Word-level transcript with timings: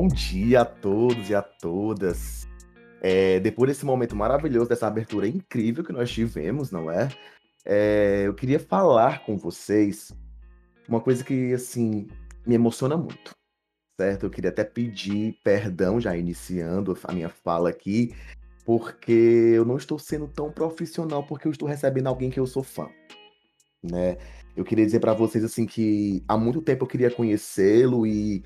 Bom 0.00 0.06
dia 0.06 0.60
a 0.60 0.64
todos 0.64 1.28
e 1.28 1.34
a 1.34 1.42
todas. 1.42 2.46
É, 3.02 3.40
depois 3.40 3.68
desse 3.68 3.84
momento 3.84 4.14
maravilhoso, 4.14 4.68
dessa 4.68 4.86
abertura 4.86 5.26
incrível 5.26 5.82
que 5.82 5.92
nós 5.92 6.08
tivemos, 6.08 6.70
não 6.70 6.88
é? 6.88 7.08
é? 7.64 8.22
Eu 8.24 8.32
queria 8.32 8.60
falar 8.60 9.24
com 9.26 9.36
vocês 9.36 10.12
uma 10.88 11.00
coisa 11.00 11.24
que, 11.24 11.52
assim, 11.52 12.06
me 12.46 12.54
emociona 12.54 12.96
muito, 12.96 13.32
certo? 14.00 14.26
Eu 14.26 14.30
queria 14.30 14.50
até 14.50 14.62
pedir 14.62 15.36
perdão, 15.42 16.00
já 16.00 16.16
iniciando 16.16 16.96
a 17.02 17.12
minha 17.12 17.28
fala 17.28 17.68
aqui, 17.68 18.14
porque 18.64 19.50
eu 19.56 19.64
não 19.64 19.76
estou 19.76 19.98
sendo 19.98 20.28
tão 20.28 20.52
profissional, 20.52 21.24
porque 21.24 21.48
eu 21.48 21.50
estou 21.50 21.66
recebendo 21.66 22.06
alguém 22.06 22.30
que 22.30 22.38
eu 22.38 22.46
sou 22.46 22.62
fã, 22.62 22.88
né? 23.82 24.16
Eu 24.54 24.64
queria 24.64 24.86
dizer 24.86 25.00
para 25.00 25.12
vocês, 25.12 25.42
assim, 25.42 25.66
que 25.66 26.22
há 26.28 26.36
muito 26.36 26.62
tempo 26.62 26.84
eu 26.84 26.88
queria 26.88 27.10
conhecê-lo 27.10 28.06
e 28.06 28.44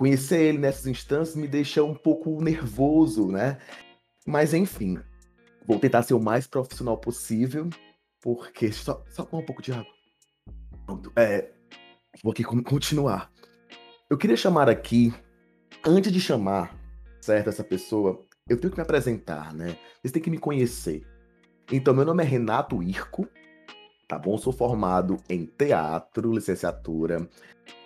conhecer 0.00 0.40
ele 0.40 0.56
nessas 0.56 0.86
instâncias 0.86 1.36
me 1.36 1.46
deixa 1.46 1.84
um 1.84 1.94
pouco 1.94 2.42
nervoso, 2.42 3.28
né? 3.28 3.58
Mas 4.26 4.54
enfim, 4.54 4.98
vou 5.66 5.78
tentar 5.78 6.02
ser 6.02 6.14
o 6.14 6.18
mais 6.18 6.46
profissional 6.46 6.96
possível, 6.96 7.68
porque 8.22 8.72
só, 8.72 9.04
só 9.10 9.28
um 9.30 9.44
pouco 9.44 9.60
de 9.60 9.72
água. 9.72 9.92
Pronto, 10.86 11.12
é, 11.14 11.50
vou 12.22 12.32
aqui 12.32 12.42
continuar. 12.42 13.30
Eu 14.08 14.16
queria 14.16 14.38
chamar 14.38 14.70
aqui, 14.70 15.12
antes 15.84 16.10
de 16.10 16.18
chamar, 16.18 16.74
certo, 17.20 17.50
essa 17.50 17.62
pessoa, 17.62 18.24
eu 18.48 18.58
tenho 18.58 18.70
que 18.70 18.78
me 18.78 18.82
apresentar, 18.82 19.52
né? 19.52 19.76
Vocês 20.00 20.12
têm 20.12 20.22
que 20.22 20.30
me 20.30 20.38
conhecer. 20.38 21.06
Então, 21.70 21.92
meu 21.92 22.06
nome 22.06 22.24
é 22.24 22.26
Renato 22.26 22.82
Irco, 22.82 23.28
tá 24.08 24.18
bom? 24.18 24.38
Sou 24.38 24.50
formado 24.50 25.18
em 25.28 25.44
teatro, 25.44 26.32
licenciatura, 26.32 27.28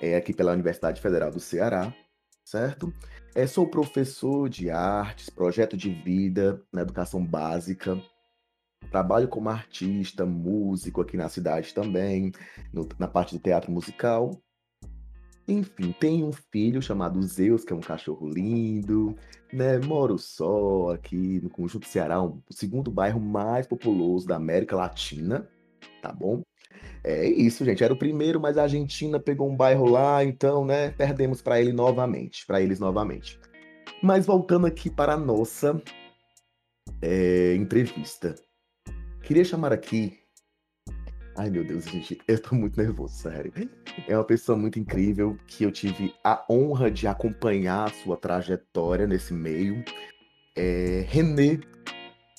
é, 0.00 0.14
aqui 0.14 0.32
pela 0.32 0.52
Universidade 0.52 1.00
Federal 1.00 1.32
do 1.32 1.40
Ceará 1.40 1.92
certo? 2.54 2.94
É, 3.34 3.48
sou 3.48 3.66
professor 3.66 4.48
de 4.48 4.70
artes, 4.70 5.28
projeto 5.28 5.76
de 5.76 5.90
vida 5.90 6.62
na 6.72 6.82
educação 6.82 7.24
básica. 7.24 8.00
Trabalho 8.92 9.26
como 9.26 9.48
artista, 9.48 10.24
músico 10.24 11.00
aqui 11.00 11.16
na 11.16 11.28
cidade 11.28 11.74
também, 11.74 12.30
no, 12.72 12.88
na 12.96 13.08
parte 13.08 13.34
do 13.34 13.42
teatro 13.42 13.72
musical. 13.72 14.40
Enfim, 15.48 15.92
tenho 15.98 16.28
um 16.28 16.32
filho 16.32 16.80
chamado 16.80 17.20
Zeus, 17.24 17.64
que 17.64 17.72
é 17.72 17.76
um 17.76 17.80
cachorro 17.80 18.28
lindo, 18.28 19.16
né? 19.52 19.78
Moro 19.78 20.16
só 20.16 20.90
aqui 20.90 21.40
no 21.42 21.50
Conjunto 21.50 21.88
Ceará, 21.88 22.22
um, 22.22 22.40
o 22.48 22.54
segundo 22.54 22.88
bairro 22.88 23.20
mais 23.20 23.66
populoso 23.66 24.28
da 24.28 24.36
América 24.36 24.76
Latina, 24.76 25.48
tá 26.00 26.12
bom? 26.12 26.40
É 27.02 27.26
isso, 27.26 27.64
gente. 27.64 27.84
Era 27.84 27.92
o 27.92 27.98
primeiro, 27.98 28.40
mas 28.40 28.56
a 28.56 28.62
Argentina 28.62 29.20
pegou 29.20 29.50
um 29.50 29.56
bairro 29.56 29.86
lá, 29.86 30.24
então, 30.24 30.64
né, 30.64 30.90
perdemos 30.90 31.42
para 31.42 31.60
ele 31.60 31.72
novamente, 31.72 32.46
para 32.46 32.62
eles 32.62 32.80
novamente. 32.80 33.38
Mas 34.02 34.24
voltando 34.24 34.66
aqui 34.66 34.88
para 34.88 35.12
a 35.12 35.16
nossa 35.16 35.80
é, 37.02 37.54
entrevista. 37.54 38.34
Queria 39.22 39.44
chamar 39.44 39.72
aqui. 39.72 40.18
Ai, 41.36 41.50
meu 41.50 41.64
Deus, 41.64 41.84
gente, 41.84 42.18
eu 42.28 42.40
tô 42.40 42.54
muito 42.54 42.80
nervoso, 42.80 43.14
sério. 43.14 43.52
É 44.06 44.16
uma 44.16 44.24
pessoa 44.24 44.56
muito 44.56 44.78
incrível 44.78 45.36
que 45.46 45.64
eu 45.64 45.72
tive 45.72 46.14
a 46.22 46.44
honra 46.48 46.90
de 46.90 47.06
acompanhar 47.06 47.88
a 47.88 47.92
sua 47.92 48.16
trajetória 48.16 49.06
nesse 49.06 49.34
meio. 49.34 49.84
É 50.56 51.04
René 51.08 51.58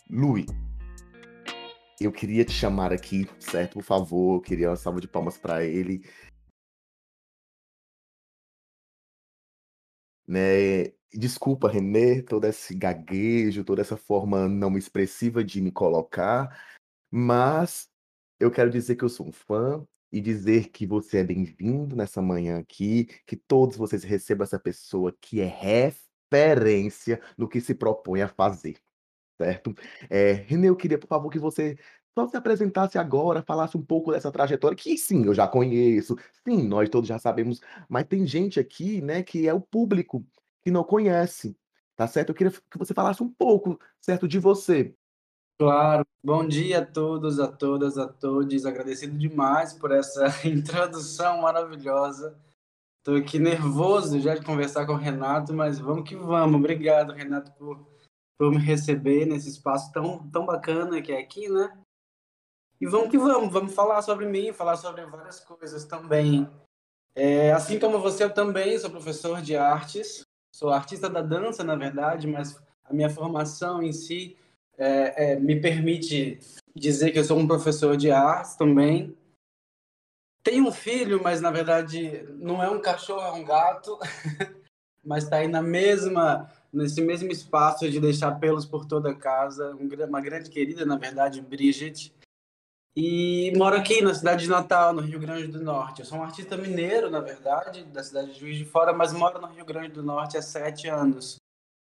Louis 0.09 0.45
eu 1.99 2.11
queria 2.11 2.43
te 2.45 2.51
chamar 2.51 2.91
aqui, 2.94 3.25
certo? 3.39 3.73
Por 3.73 3.83
favor, 3.83 4.35
eu 4.38 4.41
queria 4.41 4.69
uma 4.69 4.75
salva 4.75 5.00
de 5.01 5.07
palmas 5.07 5.38
para 5.38 5.63
ele. 5.63 6.01
Né? 10.28 10.94
Desculpa, 11.13 11.69
Renê, 11.69 12.22
todo 12.22 12.45
esse 12.45 12.75
gaguejo, 12.75 13.63
toda 13.63 13.81
essa 13.81 13.95
forma 13.95 14.47
não 14.50 14.78
expressiva 14.78 15.44
de 15.44 15.61
me 15.61 15.72
colocar, 15.72 16.61
mas 17.11 17.89
eu 18.39 18.51
quero 18.51 18.69
dizer 18.69 18.95
que 18.95 19.03
eu 19.03 19.09
sou 19.09 19.27
um 19.27 19.31
fã 19.31 19.85
e 20.12 20.22
dizer 20.22 20.69
que 20.69 20.85
você 20.85 21.19
é 21.19 21.23
bem-vindo 21.23 21.95
nessa 21.95 22.22
manhã 22.22 22.59
aqui, 22.59 23.06
que 23.25 23.38
todos 23.38 23.77
vocês 23.77 24.03
recebam 24.03 24.44
essa 24.44 24.59
pessoa 24.59 25.16
que 25.22 25.41
é 25.41 25.45
referência 25.45 27.22
no 27.38 27.47
que 27.47 27.62
se 27.62 27.75
propõe 27.75 28.22
a 28.22 28.27
fazer 28.27 28.84
certo? 29.38 29.73
É, 30.09 30.46
eu 30.50 30.75
queria, 30.75 30.97
por 30.97 31.07
favor, 31.07 31.29
que 31.29 31.40
você 31.40 31.78
só 32.18 32.28
se 32.28 32.38
apresentasse 32.38 32.97
agora, 32.97 33.44
falasse 33.44 33.78
um 33.78 33.84
pouco 33.84 34.12
dessa 34.12 34.31
trajetória, 34.31 34.78
que 34.78 34.97
sim, 34.97 35.25
eu 35.25 35.34
já 35.34 35.47
conheço, 35.47 36.16
sim, 36.47 36.66
nós 36.68 36.90
todos 36.90 37.07
já 37.09 37.19
sabemos, 37.19 37.59
mas 37.90 38.06
tem 38.06 38.25
gente 38.25 38.59
aqui, 38.59 39.01
né, 39.01 39.22
que 39.22 39.47
é 39.47 39.53
o 39.53 39.59
público, 39.59 40.25
que 40.63 40.72
não 40.72 40.84
conhece, 40.84 41.57
tá 41.95 42.07
certo? 42.07 42.29
Eu 42.29 42.35
queria 42.35 42.51
que 42.51 42.78
você 42.78 42.94
falasse 42.94 43.22
um 43.22 43.29
pouco, 43.29 43.79
certo, 44.00 44.28
de 44.28 44.40
você. 44.40 44.95
Claro, 45.57 46.06
bom 46.22 46.45
dia 46.45 46.79
a 46.79 46.85
todos, 46.85 47.40
a 47.40 47.47
todas, 47.47 47.97
a 47.97 48.07
todos. 48.07 48.66
Agradecido 48.66 49.18
demais 49.18 49.72
por 49.72 49.90
essa 49.90 50.25
introdução 50.45 51.41
maravilhosa. 51.41 52.38
Estou 52.97 53.16
aqui 53.16 53.40
nervoso 53.40 54.19
já 54.19 54.35
de 54.35 54.44
conversar 54.44 54.85
com 54.85 54.94
o 54.94 54.97
Renato, 54.97 55.53
mas 55.53 55.79
vamos 55.79 56.09
que 56.09 56.16
vamos. 56.16 56.59
Obrigado, 56.59 57.13
Renato, 57.13 57.53
por 57.53 57.94
por 58.38 58.51
me 58.51 58.57
receber 58.57 59.25
nesse 59.25 59.50
espaço 59.50 59.91
tão, 59.91 60.29
tão 60.29 60.46
bacana 60.46 61.01
que 61.01 61.12
é 61.12 61.19
aqui, 61.19 61.50
né? 61.50 61.78
E 62.79 62.85
vamos 62.85 63.09
que 63.09 63.18
vamos, 63.18 63.51
vamos 63.51 63.73
falar 63.73 64.01
sobre 64.01 64.25
mim, 64.25 64.51
falar 64.51 64.75
sobre 64.75 65.06
várias 65.06 65.40
coisas 65.40 65.85
também. 65.85 66.50
É, 67.16 67.53
assim 67.53 67.79
como 67.79 68.00
você, 68.00 68.25
eu 68.25 68.34
também 68.34 68.78
sou 68.78 68.90
professor 68.90 69.41
de 69.41 69.56
artes, 69.56 70.25
sou 70.53 70.69
artista 70.69 71.09
da 71.09 71.22
dança, 71.22 71.63
na 71.63 71.75
verdade, 71.75 72.28
mas 72.28 72.62
a 72.84 72.94
minha 72.94 73.09
formação 73.09 73.81
em 73.81 73.94
si 73.94 74.38
é, 74.78 75.31
é, 75.31 75.40
me 75.40 75.59
permite 75.59 76.40
dizer 76.75 77.12
que 77.12 77.19
eu 77.19 77.24
sou 77.24 77.40
um 77.40 77.47
professor 77.47 77.95
de 77.95 78.12
artes 78.12 78.56
também. 78.56 79.18
Tenho 80.44 80.68
um 80.68 80.72
filho, 80.72 81.24
mas 81.24 81.40
na 81.40 81.50
verdade 81.50 82.24
não 82.34 82.62
é 82.62 82.69
um 82.69 82.81
cachorro, 82.81 83.22
é 83.22 83.31
um 83.31 83.45
gato, 83.45 83.97
mas 85.03 85.24
está 85.24 85.38
aí 85.38 85.47
na 85.47 85.62
mesma 85.62 86.51
nesse 86.75 87.02
mesmo 87.02 87.31
espaço 87.31 87.90
de 87.90 88.00
deixar 88.00 88.34
pelos 88.34 88.66
por 88.66 88.86
toda 88.86 89.12
a 89.12 89.16
casa, 89.16 89.75
uma 90.08 90.22
grande 90.22 90.50
querida, 90.50 90.86
na 90.86 90.97
verdade, 90.97 91.41
Bridget. 91.41 92.13
E 92.96 93.52
moro 93.58 93.75
aqui 93.75 94.02
na 94.02 94.13
cidade 94.13 94.44
de 94.44 94.50
Natal, 94.50 94.94
no 94.94 95.02
Rio 95.02 95.19
Grande 95.19 95.47
do 95.47 95.62
Norte. 95.62 96.02
Eu 96.02 96.06
sou 96.06 96.18
um 96.18 96.24
artista 96.24 96.56
mineiro, 96.56 97.09
na 97.09 97.19
verdade, 97.19 97.84
da 97.86 98.03
cidade 98.03 98.34
de 98.34 98.40
Juiz 98.40 98.58
de 98.58 98.66
Fora, 98.66 98.94
mas 98.94 99.12
moro 99.12 99.40
no 99.40 99.47
Rio 99.47 99.66
Grande 99.66 99.90
do 99.90 100.03
Norte 100.03 100.38
há 100.38 100.41
sete 100.41 100.88
anos. 100.88 101.38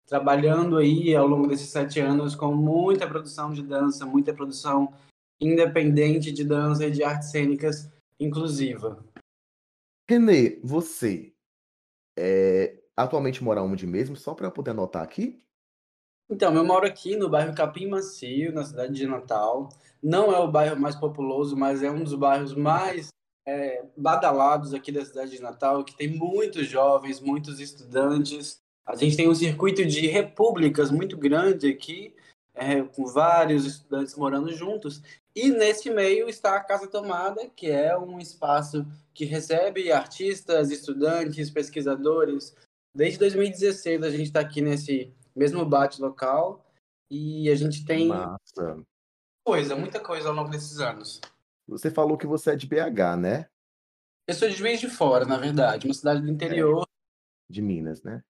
Trabalhando 0.08 0.78
aí 0.78 1.16
ao 1.16 1.28
longo 1.28 1.48
desses 1.48 1.70
sete 1.70 2.00
anos 2.00 2.36
com 2.36 2.54
muita 2.54 3.08
produção 3.08 3.52
de 3.52 3.62
dança, 3.62 4.06
muita 4.06 4.34
produção 4.34 4.94
independente 5.40 6.32
de 6.32 6.44
dança 6.44 6.86
e 6.86 6.92
de 6.92 7.04
artes 7.04 7.32
cênicas 7.32 7.90
inclusiva. 8.20 9.04
Renê, 10.10 10.60
você 10.64 11.32
é, 12.18 12.76
atualmente 13.04 13.44
mora 13.44 13.62
onde 13.62 13.88
mesmo? 13.88 14.16
Só 14.16 14.34
para 14.34 14.48
eu 14.48 14.52
poder 14.52 14.72
anotar 14.72 15.04
aqui. 15.04 15.42
Então, 16.30 16.54
eu 16.56 16.64
moro 16.64 16.86
aqui 16.86 17.16
no 17.16 17.30
bairro 17.30 17.56
Capim 17.56 17.88
Macio, 17.88 18.54
na 18.54 18.64
cidade 18.64 18.94
de 18.94 19.08
Natal. 19.08 19.70
Não 20.02 20.32
é 20.32 20.40
o 20.40 20.52
bairro 20.52 20.80
mais 20.80 20.96
populoso, 20.96 21.58
mas 21.58 21.82
é 21.82 21.90
um 21.90 22.04
dos 22.04 22.14
bairros 22.14 22.54
mais 22.54 23.10
é, 23.48 23.84
badalados 23.98 24.74
aqui 24.74 24.92
da 24.92 25.04
cidade 25.04 25.32
de 25.32 25.42
Natal, 25.42 25.84
que 25.84 25.96
tem 25.96 26.08
muitos 26.08 26.68
jovens, 26.68 27.20
muitos 27.20 27.60
estudantes. 27.60 28.62
A 28.86 28.96
gente 28.96 29.18
tem 29.18 29.28
um 29.28 29.36
circuito 29.36 29.84
de 29.86 30.06
repúblicas 30.08 30.92
muito 30.92 31.18
grande 31.18 31.68
aqui, 31.68 32.16
é, 32.54 32.82
com 32.84 33.06
vários 33.08 33.66
estudantes 33.66 34.16
morando 34.16 34.52
juntos. 34.54 35.02
E 35.36 35.50
nesse 35.50 35.90
meio 35.90 36.30
está 36.30 36.56
a 36.56 36.64
Casa 36.64 36.88
Tomada, 36.88 37.50
que 37.56 37.72
é 37.72 37.98
um 37.98 38.20
espaço 38.20 38.86
que 39.14 39.26
recebe 39.26 39.92
artistas, 39.92 40.70
estudantes, 40.70 41.50
pesquisadores, 41.50 42.56
Desde 42.94 43.20
2016 43.20 44.04
a 44.04 44.10
gente 44.10 44.24
está 44.24 44.40
aqui 44.40 44.62
nesse 44.62 45.14
mesmo 45.36 45.66
bate 45.66 46.02
local 46.02 46.66
e 47.10 47.50
a 47.50 47.56
gente 47.56 47.86
tem 47.86 48.08
Massa. 48.08 48.84
coisa, 49.44 49.76
muita 49.76 50.00
coisa 50.00 50.30
ao 50.30 50.36
longo 50.36 50.50
desses 50.50 50.80
anos. 50.80 51.22
Você 51.68 51.92
falou 51.92 52.18
que 52.18 52.28
você 52.28 52.52
é 52.52 52.56
de 52.56 52.68
BH, 52.68 53.18
né? 53.20 53.50
Eu 54.28 54.34
sou 54.34 54.50
de 54.50 54.56
Juiz 54.56 54.80
de 54.80 54.90
Fora, 54.90 55.26
na 55.26 55.38
verdade, 55.38 55.88
uma 55.88 55.94
cidade 55.94 56.22
do 56.22 56.30
interior. 56.30 56.84
É, 56.84 57.54
de 57.54 57.62
Minas, 57.62 58.04
né? 58.04 58.24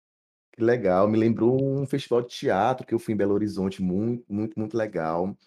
Que 0.53 0.63
legal. 0.63 1.07
Me 1.07 1.17
lembrou 1.17 1.61
um 1.61 1.85
festival 1.85 2.21
de 2.21 2.29
teatro 2.29 2.85
que 2.85 2.93
eu 2.93 2.99
fui 2.99 3.13
em 3.13 3.17
Belo 3.17 3.33
Horizonte, 3.33 3.81
muito, 3.81 4.25
muito, 4.31 4.57
muito 4.57 4.77
legal, 4.77 5.37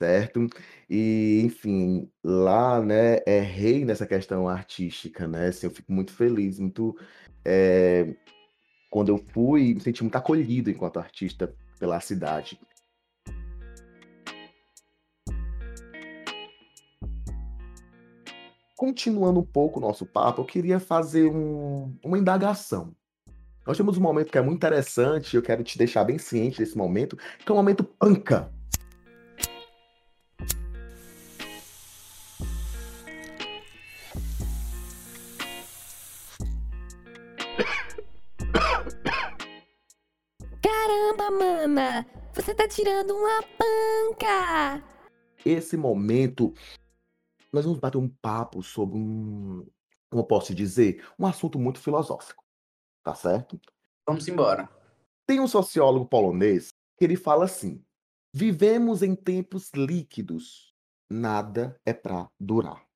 certo? 0.00 0.46
E, 0.88 1.40
enfim, 1.44 2.10
lá, 2.22 2.80
né, 2.82 3.18
é 3.26 3.40
rei 3.40 3.84
nessa 3.84 4.06
questão 4.06 4.48
artística, 4.48 5.26
né? 5.26 5.48
Assim, 5.48 5.66
eu 5.66 5.70
fico 5.70 5.92
muito 5.92 6.12
feliz, 6.12 6.58
muito 6.58 6.98
é, 7.44 8.14
quando 8.90 9.10
eu 9.10 9.18
fui, 9.32 9.74
me 9.74 9.80
senti 9.80 10.02
muito 10.02 10.16
acolhido 10.16 10.70
enquanto 10.70 10.98
artista 10.98 11.54
pela 11.78 12.00
cidade. 12.00 12.58
Continuando 18.76 19.40
um 19.40 19.44
pouco 19.44 19.78
o 19.78 19.82
nosso 19.82 20.06
papo, 20.06 20.40
eu 20.40 20.44
queria 20.44 20.78
fazer 20.78 21.26
um, 21.26 21.96
uma 22.02 22.16
indagação. 22.16 22.94
Nós 23.66 23.76
temos 23.76 23.98
um 23.98 24.00
momento 24.00 24.30
que 24.30 24.38
é 24.38 24.40
muito 24.40 24.56
interessante, 24.56 25.36
eu 25.36 25.42
quero 25.42 25.62
te 25.62 25.76
deixar 25.76 26.04
bem 26.04 26.16
ciente 26.16 26.58
desse 26.58 26.78
momento, 26.78 27.16
que 27.16 27.50
é 27.50 27.52
o 27.52 27.56
momento 27.56 27.84
panca. 27.84 28.50
Mana! 41.58 42.06
Você 42.34 42.54
tá 42.54 42.68
tirando 42.68 43.10
uma 43.16 43.42
panca! 43.42 44.84
Esse 45.44 45.76
momento, 45.76 46.54
nós 47.52 47.64
vamos 47.64 47.80
bater 47.80 47.98
um 47.98 48.08
papo 48.08 48.62
sobre 48.62 48.96
um, 48.96 49.66
como 50.08 50.22
eu 50.22 50.24
posso 50.24 50.54
dizer, 50.54 51.04
um 51.18 51.26
assunto 51.26 51.58
muito 51.58 51.80
filosófico. 51.80 52.44
Tá 53.02 53.12
certo? 53.12 53.60
Vamos 54.06 54.28
embora. 54.28 54.68
Tem 55.26 55.40
um 55.40 55.48
sociólogo 55.48 56.06
polonês 56.06 56.72
que 56.96 57.04
ele 57.04 57.16
fala 57.16 57.46
assim: 57.46 57.84
vivemos 58.32 59.02
em 59.02 59.16
tempos 59.16 59.72
líquidos, 59.74 60.72
nada 61.10 61.76
é 61.84 61.92
para 61.92 62.30
durar. 62.38 62.86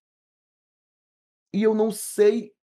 E 1.53 1.65
eu 1.65 1.75
não 1.75 1.91
sei 1.91 2.55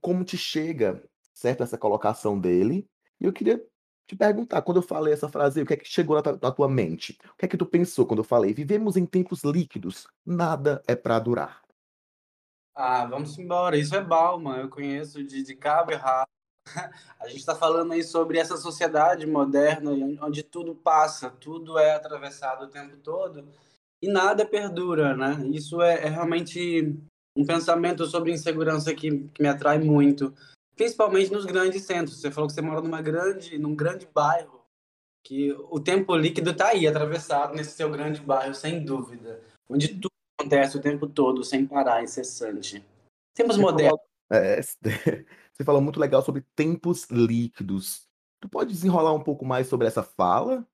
como 0.00 0.22
te 0.24 0.38
chega, 0.38 1.02
certo, 1.34 1.64
essa 1.64 1.76
colocação 1.76 2.38
dele. 2.38 2.88
E 3.20 3.24
eu 3.24 3.32
queria 3.32 3.62
te 4.10 4.16
perguntar, 4.16 4.60
quando 4.62 4.78
eu 4.78 4.82
falei 4.82 5.12
essa 5.12 5.28
frase, 5.28 5.62
o 5.62 5.66
que 5.66 5.74
é 5.74 5.76
que 5.76 5.88
chegou 5.88 6.16
na, 6.16 6.32
na 6.32 6.50
tua 6.50 6.68
mente? 6.68 7.16
O 7.32 7.36
que 7.36 7.44
é 7.44 7.48
que 7.48 7.56
tu 7.56 7.64
pensou 7.64 8.04
quando 8.04 8.18
eu 8.18 8.24
falei? 8.24 8.52
Vivemos 8.52 8.96
em 8.96 9.06
tempos 9.06 9.44
líquidos, 9.44 10.08
nada 10.26 10.82
é 10.86 10.96
para 10.96 11.18
durar. 11.20 11.62
Ah, 12.74 13.06
vamos 13.06 13.38
embora. 13.38 13.76
Isso 13.76 13.94
é 13.94 14.02
Bauman, 14.02 14.56
eu 14.56 14.68
conheço 14.68 15.22
de, 15.22 15.44
de 15.44 15.54
cabo 15.54 15.92
errado. 15.92 16.26
A 17.20 17.28
gente 17.28 17.38
está 17.38 17.54
falando 17.54 17.92
aí 17.92 18.02
sobre 18.02 18.38
essa 18.38 18.56
sociedade 18.56 19.26
moderna, 19.26 19.92
onde 20.20 20.42
tudo 20.42 20.74
passa, 20.74 21.30
tudo 21.30 21.78
é 21.78 21.94
atravessado 21.94 22.64
o 22.64 22.68
tempo 22.68 22.96
todo 22.96 23.46
e 24.02 24.10
nada 24.10 24.44
perdura, 24.44 25.16
né? 25.16 25.46
Isso 25.52 25.80
é, 25.80 26.06
é 26.06 26.08
realmente 26.08 26.96
um 27.36 27.46
pensamento 27.46 28.06
sobre 28.06 28.32
insegurança 28.32 28.92
que, 28.92 29.28
que 29.28 29.42
me 29.42 29.48
atrai 29.48 29.78
muito 29.78 30.34
principalmente 30.80 31.30
nos 31.30 31.44
grandes 31.44 31.82
centros. 31.82 32.18
Você 32.18 32.30
falou 32.30 32.48
que 32.48 32.54
você 32.54 32.62
mora 32.62 32.80
numa 32.80 33.02
grande, 33.02 33.58
num 33.58 33.74
grande 33.74 34.08
bairro, 34.14 34.64
que 35.22 35.52
o 35.68 35.78
tempo 35.78 36.16
líquido 36.16 36.52
está 36.52 36.68
aí, 36.68 36.86
atravessado 36.86 37.54
nesse 37.54 37.72
seu 37.72 37.90
grande 37.90 38.22
bairro, 38.22 38.54
sem 38.54 38.82
dúvida, 38.82 39.42
onde 39.68 39.88
tudo 39.88 40.10
acontece 40.40 40.78
o 40.78 40.80
tempo 40.80 41.06
todo, 41.06 41.44
sem 41.44 41.66
parar, 41.66 42.02
incessante. 42.02 42.82
Tempos 43.34 43.56
você 43.56 43.62
modernos. 43.62 44.00
É, 44.32 44.60
você 44.62 45.64
falou 45.64 45.80
muito 45.80 45.98
legal 45.98 46.22
sobre 46.22 46.46
tempos 46.54 47.08
líquidos. 47.10 48.06
Tu 48.40 48.48
pode 48.48 48.72
desenrolar 48.72 49.12
um 49.12 49.24
pouco 49.24 49.44
mais 49.44 49.66
sobre 49.66 49.88
essa 49.88 50.04
fala? 50.04 50.64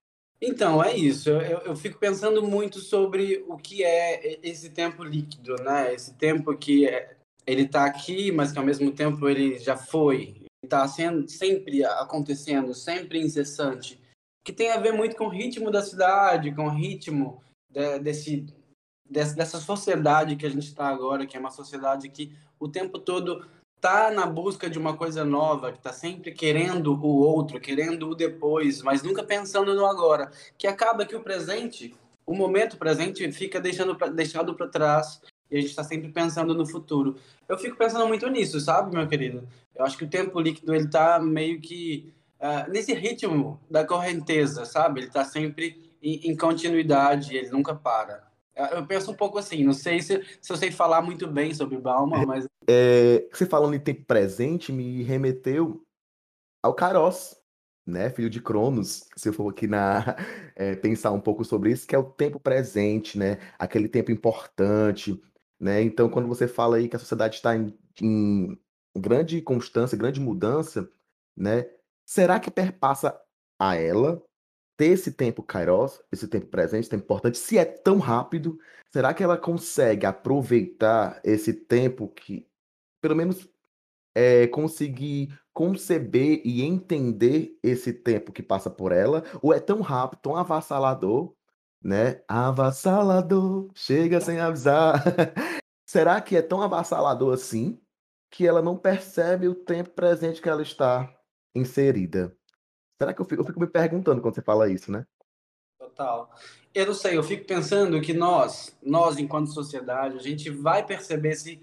Então, 0.43 0.85
é 0.85 0.95
isso. 0.95 1.31
Eu, 1.31 1.61
eu, 1.61 1.75
fico 1.75 1.99
pensando 1.99 2.43
muito 2.43 2.81
sobre 2.81 3.43
o 3.49 3.57
que 3.57 3.83
é 3.83 4.39
esse 4.47 4.69
tempo 4.69 5.03
líquido, 5.03 5.55
né? 5.63 5.95
Esse 5.95 6.13
tempo 6.17 6.55
que 6.55 6.87
é, 6.87 7.16
ele 7.47 7.63
está 7.63 7.85
aqui, 7.85 8.33
mas 8.33 8.51
que 8.51 8.59
ao 8.59 8.65
mesmo 8.65 8.91
tempo 8.91 9.29
ele 9.29 9.59
já 9.59 9.77
foi, 9.77 10.43
está 10.65 10.87
sempre 10.89 11.85
acontecendo, 11.85 12.75
sempre 12.75 13.21
incessante, 13.21 14.01
que 14.45 14.53
tem 14.53 14.73
a 14.73 14.79
ver 14.79 14.93
muito 14.93 15.17
com 15.17 15.27
o 15.27 15.31
ritmo 15.31 15.71
da 15.71 15.83
cidade, 15.83 16.55
com 16.55 16.67
o 16.67 16.75
ritmo 16.75 17.43
de, 17.71 18.01
desse, 18.01 18.47
dessa 19.09 19.59
sociedade 19.59 20.37
que 20.37 20.45
a 20.45 20.51
gente 20.51 20.67
está 20.67 20.89
agora, 20.89 21.27
que 21.27 21.37
é 21.37 21.41
uma 21.41 21.51
sociedade 21.51 22.09
que 22.09 22.37
o 22.59 22.69
tempo 22.69 22.99
todo 22.99 23.47
está 23.77 24.11
na 24.11 24.27
busca 24.27 24.69
de 24.69 24.79
uma 24.79 24.97
coisa 24.97 25.25
nova, 25.25 25.71
que 25.71 25.79
está 25.79 25.93
sempre 25.93 26.33
querendo 26.33 26.95
o 26.95 27.19
outro, 27.19 27.61
querendo 27.61 28.09
o 28.09 28.15
depois, 28.15 28.83
mas 28.83 29.03
nunca 29.03 29.23
pensando 29.23 29.75
no 29.75 29.87
agora, 29.87 30.33
que 30.59 30.67
acaba 30.67 31.07
que 31.07 31.15
o 31.15 31.23
presente, 31.23 31.95
o 32.27 32.35
momento 32.35 32.79
presente 32.79 33.31
fica 33.31 33.61
deixando 33.61 33.95
deixado 34.13 34.55
para 34.55 34.67
trás 34.67 35.21
e 35.51 35.57
a 35.57 35.61
gente 35.61 35.71
está 35.71 35.85
sempre 35.85 36.09
pensando 36.11 36.55
no 36.55 36.67
futuro. 36.67 37.17
Eu 37.49 37.59
fico 37.59 37.77
pensando 37.77 38.07
muito 38.07 38.29
nisso, 38.29 38.61
sabe, 38.61 38.95
meu 38.95 39.07
querido? 39.07 39.47
Eu 39.75 39.85
acho 39.85 39.97
que 39.97 40.05
o 40.05 40.11
tempo 40.11 40.41
líquido 40.41 40.75
ele 40.75 40.85
está 40.85 41.19
meio 41.19 41.61
que 41.61 42.13
uh, 42.41 42.71
nesse 42.71 42.93
ritmo 42.95 43.61
da 43.71 43.85
correnteza, 43.85 44.65
sabe? 44.65 45.01
Ele 45.01 45.07
está 45.09 45.25
sempre 45.25 45.93
em, 46.03 46.31
em, 46.31 46.37
continuidade, 46.37 47.37
ele 47.37 47.51
nunca 47.51 47.75
para. 47.75 48.27
Eu 48.73 48.87
penso 48.87 49.11
um 49.11 49.15
pouco 49.15 49.39
assim, 49.39 49.63
não 49.65 49.75
sei 49.75 50.01
se, 50.01 50.25
se 50.41 50.51
eu 50.51 50.57
sei 50.57 50.71
falar 50.71 51.03
muito 51.03 51.27
bem 51.27 51.53
sobre 51.53 51.77
Bauman, 51.77 52.25
mas. 52.25 52.47
É, 52.69 53.29
você 53.31 53.45
falando 53.45 53.75
em 53.75 53.81
tempo 53.81 54.05
presente 54.05 54.73
me 54.73 55.03
remeteu 55.03 55.83
ao 56.63 56.75
Caros, 56.75 57.37
né, 57.87 58.11
filho 58.11 58.29
de 58.29 58.41
Cronos, 58.41 59.07
se 59.15 59.29
eu 59.29 59.33
for 59.33 59.51
aqui 59.51 59.67
na 59.67 60.17
é, 60.57 60.75
pensar 60.75 61.13
um 61.13 61.21
pouco 61.21 61.45
sobre 61.45 61.71
isso, 61.71 61.87
que 61.87 61.95
é 61.95 61.99
o 61.99 62.05
tempo 62.05 62.41
presente, 62.41 63.17
né, 63.19 63.39
aquele 63.59 63.89
tempo 63.89 64.11
importante, 64.11 65.21
né? 65.59 65.83
Então, 65.83 66.09
quando 66.09 66.29
você 66.29 66.47
fala 66.47 66.77
aí 66.77 66.89
que 66.89 66.97
a 66.97 66.99
sociedade 66.99 67.37
está 67.37 67.57
em, 67.57 67.77
em 68.01 68.59
grande 68.97 69.41
constância, 69.43 69.99
grande 69.99 70.21
mudança, 70.21 70.89
né? 71.37 71.69
Será 72.05 72.39
que 72.41 72.51
perpassa 72.51 73.19
a 73.59 73.77
ela 73.77 74.23
ter 74.77 74.87
esse 74.87 75.13
tempo 75.13 75.43
kairos, 75.43 76.01
esse 76.13 76.29
tempo 76.29 76.47
presente, 76.47 76.83
esse 76.83 76.91
tempo 76.91 77.05
importante, 77.05 77.39
se 77.39 77.57
é 77.59 77.65
tão 77.65 77.99
rápido, 77.99 78.59
será 78.93 79.15
que 79.15 79.23
ela 79.23 79.39
consegue 79.39 80.07
aproveitar 80.07 81.21
esse 81.25 81.53
tempo 81.53 82.09
que, 82.09 82.47
pelo 83.01 83.17
menos, 83.17 83.49
é, 84.15 84.47
conseguir 84.47 85.39
conceber 85.53 86.43
e 86.45 86.63
entender 86.63 87.59
esse 87.63 87.93
tempo 87.93 88.33
que 88.33 88.43
passa 88.43 88.71
por 88.71 88.93
ela, 88.93 89.25
ou 89.43 89.53
é 89.55 89.61
tão 89.61 89.81
rápido, 89.81 90.21
tão 90.21 90.37
avassalador, 90.37 91.35
né? 91.83 92.23
Avassalador, 92.29 93.71
chega 93.75 94.21
sem 94.21 94.41
avisar. 94.41 95.03
Será 95.89 96.21
que 96.21 96.37
é 96.37 96.43
tão 96.43 96.61
avassalador 96.61 97.33
assim 97.33 97.81
que 98.31 98.47
ela 98.47 98.61
não 98.61 98.77
percebe 98.77 99.47
o 99.49 99.55
tempo 99.55 99.91
presente 99.91 100.43
que 100.43 100.49
ela 100.49 100.63
está 100.63 101.17
inserida? 101.55 102.37
Será 103.01 103.15
que 103.15 103.21
eu 103.21 103.25
fico, 103.25 103.43
eu 103.43 103.47
fico 103.47 103.61
me 103.61 103.67
perguntando 103.67 104.21
quando 104.21 104.35
você 104.35 104.43
fala 104.43 104.69
isso, 104.69 104.91
né? 104.91 105.07
Total. 105.79 106.35
Eu 106.75 106.87
não 106.87 106.95
sei, 106.95 107.17
eu 107.17 107.23
fico 107.23 107.47
pensando 107.47 108.01
que 108.01 108.13
nós, 108.13 108.77
nós 108.83 109.19
enquanto 109.19 109.53
sociedade, 109.53 110.17
a 110.17 110.21
gente 110.21 110.51
vai 110.51 110.85
perceber 110.85 111.31
esse, 111.31 111.61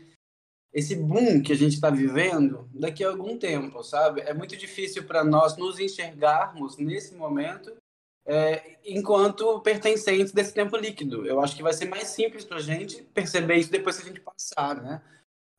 esse 0.72 0.96
boom 0.96 1.42
que 1.42 1.52
a 1.52 1.56
gente 1.56 1.74
está 1.74 1.90
vivendo 1.90 2.70
daqui 2.74 3.04
a 3.04 3.10
algum 3.10 3.38
tempo, 3.38 3.84
sabe? 3.84 4.22
É 4.22 4.34
muito 4.34 4.56
difícil 4.56 5.06
para 5.06 5.24
nós 5.24 5.58
nos 5.58 5.80
enxergarmos 5.80 6.78
nesse 6.78 7.16
momento 7.16 7.76
é, 8.26 8.78
enquanto 8.86 9.60
pertencentes 9.62 10.32
desse 10.32 10.54
tempo 10.54 10.78
líquido. 10.78 11.26
Eu 11.26 11.42
acho 11.42 11.56
que 11.56 11.64
vai 11.64 11.74
ser 11.74 11.86
mais 11.86 12.08
simples 12.10 12.46
para 12.46 12.58
a 12.58 12.62
gente 12.62 13.04
perceber 13.14 13.58
isso 13.58 13.72
depois 13.72 13.98
que 13.98 14.04
a 14.04 14.08
gente 14.08 14.22
passar, 14.22 14.82
né? 14.82 15.02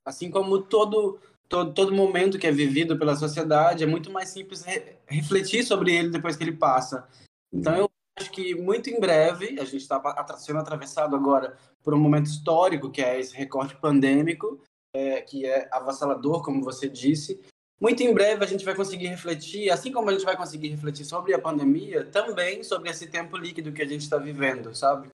Assim 0.04 0.30
como 0.30 0.62
todo, 0.62 1.18
todo, 1.48 1.72
todo 1.72 1.94
momento 1.94 2.38
que 2.38 2.46
é 2.46 2.52
vivido 2.52 2.98
pela 2.98 3.16
sociedade, 3.16 3.84
é 3.84 3.86
muito 3.86 4.10
mais 4.10 4.28
simples 4.30 4.62
re 4.62 4.96
refletir 5.06 5.64
sobre 5.64 5.94
ele 5.94 6.10
depois 6.10 6.36
que 6.36 6.44
ele 6.44 6.56
passa. 6.56 7.08
Então, 7.52 7.76
eu 7.76 7.90
acho 8.18 8.30
que 8.30 8.54
muito 8.54 8.90
em 8.90 8.98
breve, 8.98 9.58
a 9.60 9.64
gente 9.64 9.82
está 9.82 10.00
sendo 10.36 10.58
atravessado 10.58 11.14
agora 11.14 11.56
por 11.82 11.94
um 11.94 11.98
momento 11.98 12.26
histórico, 12.26 12.90
que 12.90 13.02
é 13.02 13.20
esse 13.20 13.34
recorte 13.36 13.76
pandêmico, 13.76 14.60
é, 14.94 15.20
que 15.20 15.46
é 15.46 15.68
avassalador, 15.72 16.42
como 16.42 16.62
você 16.62 16.88
disse, 16.88 17.40
muito 17.84 18.02
em 18.02 18.14
breve 18.14 18.42
a 18.42 18.48
gente 18.48 18.64
vai 18.64 18.74
conseguir 18.74 19.08
refletir, 19.08 19.70
assim 19.70 19.92
como 19.92 20.08
a 20.08 20.12
gente 20.14 20.24
vai 20.24 20.34
conseguir 20.34 20.68
refletir 20.68 21.04
sobre 21.04 21.34
a 21.34 21.38
pandemia, 21.38 22.02
também 22.06 22.62
sobre 22.62 22.88
esse 22.88 23.06
tempo 23.06 23.36
líquido 23.36 23.72
que 23.72 23.82
a 23.82 23.86
gente 23.86 24.00
está 24.00 24.16
vivendo, 24.16 24.74
sabe? 24.74 25.10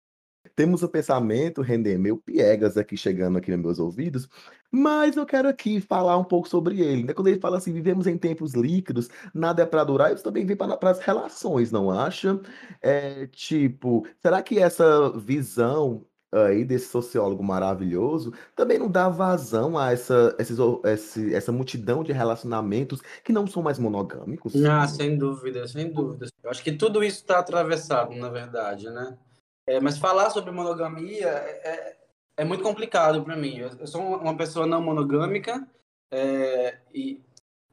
Temos 0.54 0.84
o 0.84 0.88
pensamento, 0.88 1.62
render 1.62 1.98
meu 1.98 2.16
piegas 2.16 2.76
aqui 2.76 2.96
chegando 2.96 3.38
aqui 3.38 3.50
nos 3.50 3.60
meus 3.60 3.78
ouvidos, 3.80 4.28
mas 4.70 5.16
eu 5.16 5.26
quero 5.26 5.48
aqui 5.48 5.80
falar 5.80 6.16
um 6.16 6.22
pouco 6.22 6.48
sobre 6.48 6.80
ele. 6.80 7.02
Né? 7.02 7.12
Quando 7.12 7.26
ele 7.26 7.40
fala 7.40 7.58
assim, 7.58 7.72
vivemos 7.72 8.06
em 8.06 8.16
tempos 8.16 8.54
líquidos, 8.54 9.08
nada 9.34 9.64
é 9.64 9.66
para 9.66 9.82
durar, 9.82 10.14
isso 10.14 10.22
também 10.22 10.46
vem 10.46 10.56
para 10.56 10.78
as 10.90 11.00
relações, 11.00 11.72
não 11.72 11.90
acha? 11.90 12.40
É, 12.80 13.26
tipo, 13.26 14.06
será 14.22 14.40
que 14.42 14.60
essa 14.60 15.10
visão 15.18 16.06
aí 16.32 16.64
desse 16.64 16.88
sociólogo 16.88 17.42
maravilhoso 17.42 18.32
também 18.54 18.78
não 18.78 18.88
dá 18.88 19.08
vazão 19.08 19.76
a 19.76 19.92
essa, 19.92 20.34
esses, 20.38 20.58
esse, 20.84 21.34
essa 21.34 21.50
multidão 21.50 22.04
de 22.04 22.12
relacionamentos 22.12 23.00
que 23.24 23.32
não 23.32 23.46
são 23.46 23.62
mais 23.62 23.78
monogâmicos? 23.78 24.54
Ah, 24.64 24.86
sem 24.86 25.18
dúvida, 25.18 25.66
sem 25.66 25.92
dúvida. 25.92 26.26
Eu 26.42 26.50
acho 26.50 26.62
que 26.62 26.72
tudo 26.72 27.02
isso 27.02 27.18
está 27.18 27.38
atravessado, 27.38 28.14
na 28.14 28.28
verdade, 28.28 28.88
né? 28.90 29.18
É, 29.66 29.80
mas 29.80 29.98
falar 29.98 30.30
sobre 30.30 30.50
monogamia 30.50 31.28
é, 31.28 31.68
é, 31.68 31.96
é 32.38 32.44
muito 32.44 32.62
complicado 32.62 33.22
para 33.22 33.36
mim. 33.36 33.58
Eu, 33.58 33.70
eu, 33.78 33.86
sou 33.86 34.00
uma 34.00 34.36
pessoa 34.36 34.66
não 34.66 34.82
monogâmica 34.82 35.66
é, 36.12 36.78
e, 36.94 37.20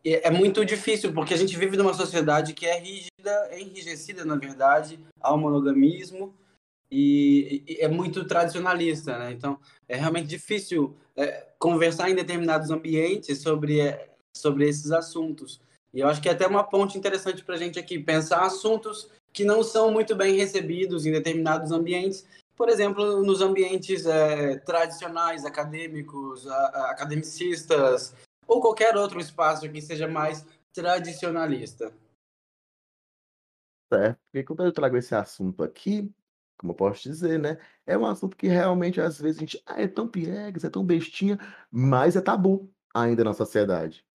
e 0.03 0.15
é 0.15 0.29
muito 0.29 0.65
difícil 0.65 1.13
porque 1.13 1.33
a 1.33 1.37
gente 1.37 1.57
vive 1.57 1.77
numa 1.77 1.93
sociedade 1.93 2.53
que 2.53 2.65
é 2.65 2.79
rígida, 2.79 3.31
é 3.49 3.59
enrijecida, 3.59 4.25
na 4.25 4.35
verdade, 4.35 4.99
ao 5.19 5.37
monogamismo 5.37 6.33
e, 6.89 7.63
e, 7.67 7.77
é 7.81 7.87
muito 7.87 8.25
tradicionalista, 8.25 9.17
né? 9.17 9.31
Então 9.31 9.59
é 9.87 9.95
realmente 9.95 10.27
difícil 10.27 10.95
é, 11.15 11.47
conversar 11.59 12.09
em 12.09 12.15
determinados 12.15 12.69
ambientes 12.69 13.41
sobre 13.41 13.81
é, 13.81 14.09
sobre 14.35 14.67
esses 14.67 14.91
assuntos. 14.91 15.59
E 15.93 15.99
eu 15.99 16.07
acho 16.07 16.21
que 16.21 16.29
é 16.29 16.31
até 16.31 16.45
uma 16.45 16.63
ponte 16.63 16.97
interessante 16.97 17.43
para 17.43 17.55
a 17.55 17.57
gente 17.57 17.79
aqui 17.79 17.97
pensar 17.97 18.45
assuntos 18.45 19.09
que 19.33 19.43
não 19.43 19.63
são 19.63 19.91
muito 19.91 20.15
bem 20.15 20.35
recebidos 20.35 21.05
em 21.05 21.11
determinados 21.11 21.71
ambientes, 21.71 22.25
por 22.55 22.69
exemplo, 22.69 23.23
nos 23.23 23.41
ambientes 23.41 24.05
é, 24.05 24.57
tradicionais, 24.57 25.45
acadêmicos, 25.45 26.47
a, 26.47 26.55
a, 26.55 26.91
academicistas, 26.91 28.15
ou 28.47 28.61
qualquer 28.61 28.95
outro 28.95 29.19
espaço 29.19 29.69
que 29.69 29.81
seja 29.81 30.07
mais 30.07 30.45
tradicionalista. 30.73 31.93
Certo, 33.93 34.19
porque 34.31 34.43
quando 34.43 34.63
eu 34.63 34.71
trago 34.71 34.97
esse 34.97 35.15
assunto 35.15 35.63
aqui, 35.63 36.11
como 36.57 36.71
eu 36.71 36.75
posso 36.75 37.03
dizer, 37.03 37.39
né? 37.39 37.57
É 37.85 37.97
um 37.97 38.05
assunto 38.05 38.35
que 38.37 38.47
realmente 38.47 38.99
às 39.01 39.19
vezes 39.19 39.37
a 39.37 39.39
gente, 39.41 39.63
ah, 39.65 39.81
é 39.81 39.87
tão 39.87 40.07
piegas, 40.07 40.63
é 40.63 40.69
tão 40.69 40.85
bestinha, 40.85 41.37
mas 41.71 42.15
é 42.15 42.21
tabu 42.21 42.71
ainda 42.93 43.23
na 43.23 43.33
sociedade, 43.33 44.05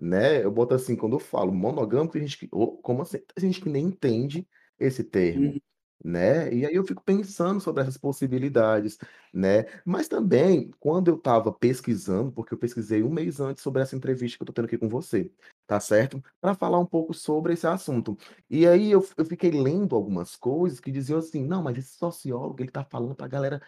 né? 0.00 0.44
Eu 0.44 0.50
boto 0.52 0.74
assim, 0.74 0.96
quando 0.96 1.14
eu 1.14 1.20
falo 1.20 1.52
monogâmico, 1.52 2.14
tem 2.14 2.22
gente 2.22 2.38
que, 2.38 2.48
oh, 2.52 2.76
como 2.78 3.02
assim? 3.02 3.18
Gente 3.38 3.60
que 3.60 3.68
nem 3.68 3.86
entende 3.86 4.48
esse 4.78 5.04
termo. 5.04 5.52
Uhum. 5.52 5.60
Né? 6.04 6.52
E 6.54 6.64
aí 6.66 6.74
eu 6.74 6.84
fico 6.84 7.02
pensando 7.02 7.60
sobre 7.60 7.82
essas 7.82 7.96
possibilidades, 7.96 8.98
né? 9.32 9.64
Mas 9.84 10.06
também, 10.06 10.70
quando 10.78 11.08
eu 11.08 11.16
estava 11.16 11.52
pesquisando, 11.52 12.30
porque 12.30 12.54
eu 12.54 12.58
pesquisei 12.58 13.02
um 13.02 13.10
mês 13.10 13.40
antes 13.40 13.62
sobre 13.62 13.82
essa 13.82 13.96
entrevista 13.96 14.36
que 14.36 14.42
eu 14.42 14.44
estou 14.44 14.54
tendo 14.54 14.66
aqui 14.66 14.78
com 14.78 14.88
você, 14.88 15.32
tá 15.66 15.80
certo? 15.80 16.22
Para 16.40 16.54
falar 16.54 16.78
um 16.78 16.86
pouco 16.86 17.12
sobre 17.14 17.54
esse 17.54 17.66
assunto. 17.66 18.16
E 18.48 18.66
aí 18.66 18.90
eu, 18.90 19.04
eu 19.16 19.24
fiquei 19.24 19.50
lendo 19.50 19.96
algumas 19.96 20.36
coisas 20.36 20.78
que 20.80 20.92
diziam 20.92 21.18
assim, 21.18 21.44
não, 21.44 21.62
mas 21.62 21.78
esse 21.78 21.96
sociólogo, 21.96 22.62
ele 22.62 22.70
tá 22.70 22.84
falando 22.84 23.14
pra 23.16 23.26
galera, 23.26 23.60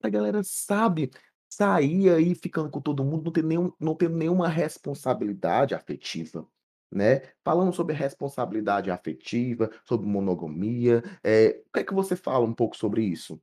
pra 0.00 0.10
galera, 0.10 0.42
sabe, 0.44 1.10
sair 1.50 2.10
aí 2.10 2.34
ficando 2.34 2.70
com 2.70 2.80
todo 2.80 3.04
mundo, 3.04 3.24
não 3.24 3.32
ter, 3.32 3.44
nenhum, 3.44 3.72
não 3.80 3.94
ter 3.96 4.10
nenhuma 4.10 4.48
responsabilidade 4.48 5.74
afetiva 5.74 6.46
né? 6.92 7.22
Falando 7.42 7.72
sobre 7.72 7.94
responsabilidade 7.94 8.90
afetiva, 8.90 9.70
sobre 9.84 10.06
monogamia, 10.06 11.02
é, 11.24 11.62
o 11.68 11.72
que 11.72 11.80
é 11.80 11.84
que 11.84 11.94
você 11.94 12.14
fala 12.14 12.44
um 12.44 12.52
pouco 12.52 12.76
sobre 12.76 13.02
isso? 13.02 13.40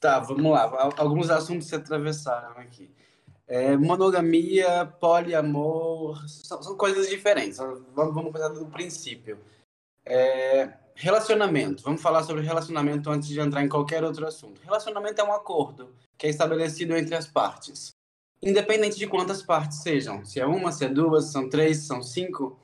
Tá, 0.00 0.20
vamos 0.20 0.50
lá. 0.50 0.92
Alguns 0.96 1.30
assuntos 1.30 1.68
se 1.68 1.74
atravessaram 1.74 2.58
aqui. 2.58 2.90
É, 3.46 3.76
monogamia, 3.76 4.86
poliamor, 4.98 6.26
são, 6.28 6.62
são, 6.62 6.76
coisas 6.76 7.08
diferentes. 7.08 7.58
Vamos, 7.58 7.84
vamos 7.94 8.32
começar 8.32 8.48
do 8.48 8.66
princípio. 8.66 9.38
É, 10.04 10.72
relacionamento. 10.94 11.82
Vamos 11.82 12.00
falar 12.00 12.22
sobre 12.22 12.42
relacionamento 12.42 13.10
antes 13.10 13.28
de 13.28 13.38
entrar 13.40 13.62
em 13.62 13.68
qualquer 13.68 14.02
outro 14.04 14.26
assunto. 14.26 14.60
Relacionamento 14.62 15.20
é 15.20 15.24
um 15.24 15.32
acordo 15.32 15.94
que 16.16 16.26
é 16.26 16.30
estabelecido 16.30 16.96
entre 16.96 17.14
as 17.14 17.26
partes. 17.26 17.94
Independente 18.42 18.98
de 18.98 19.06
quantas 19.06 19.42
partes 19.42 19.82
sejam. 19.82 20.24
Se 20.24 20.40
é 20.40 20.46
uma, 20.46 20.72
se 20.72 20.84
é 20.84 20.88
duas, 20.88 21.26
são 21.26 21.48
três, 21.48 21.86
são 21.86 22.02
cinco 22.02 22.58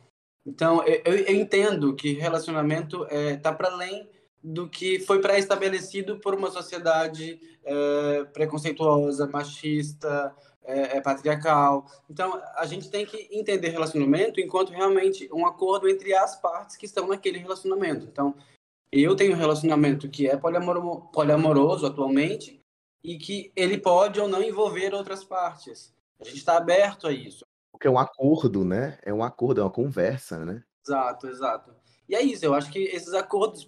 então, 0.48 0.82
eu, 0.84 1.14
eu 1.14 1.34
entendo 1.34 1.94
que 1.94 2.14
relacionamento 2.14 3.04
está 3.04 3.14
é, 3.14 3.36
tá 3.36 3.52
para 3.52 3.70
além 3.70 4.08
do 4.42 4.68
que 4.68 4.98
foi 5.00 5.20
pré-estabelecido 5.20 6.18
por 6.20 6.34
uma 6.34 6.50
sociedade 6.50 7.38
é, 7.62 8.24
preconceituosa, 8.32 9.26
machista, 9.26 10.34
é, 10.64 10.96
é, 10.96 11.00
patriarcal. 11.02 11.86
Então, 12.08 12.40
a 12.56 12.64
gente 12.64 12.90
tem 12.90 13.04
que 13.04 13.28
entender 13.30 13.68
relacionamento 13.68 14.40
enquanto 14.40 14.70
realmente 14.70 15.28
um 15.32 15.46
acordo 15.46 15.86
entre 15.86 16.14
as 16.14 16.40
partes 16.40 16.76
que 16.76 16.86
estão 16.86 17.06
naquele 17.06 17.38
relacionamento. 17.38 18.06
Então, 18.06 18.34
eu 18.90 19.14
tenho 19.14 19.34
um 19.34 19.38
relacionamento 19.38 20.08
que 20.08 20.26
é 20.28 20.36
poliamor 20.36 21.10
poliamoroso 21.10 21.84
atualmente 21.84 22.58
e 23.04 23.18
que 23.18 23.52
ele 23.54 23.76
pode 23.76 24.18
ou 24.18 24.26
não 24.26 24.42
envolver 24.42 24.94
outras 24.94 25.22
partes. 25.22 25.94
A 26.18 26.24
gente 26.24 26.38
está 26.38 26.56
aberto 26.56 27.06
a 27.06 27.12
isso. 27.12 27.44
Porque 27.78 27.86
é 27.86 27.90
um 27.92 27.98
acordo, 27.98 28.64
né? 28.64 28.98
É 29.04 29.14
um 29.14 29.22
acordo, 29.22 29.60
é 29.60 29.62
uma 29.62 29.70
conversa, 29.70 30.44
né? 30.44 30.64
Exato, 30.84 31.28
exato. 31.28 31.70
E 32.08 32.14
é 32.16 32.20
isso, 32.20 32.44
eu 32.44 32.52
acho 32.52 32.72
que 32.72 32.80
esses 32.80 33.14
acordos, 33.14 33.64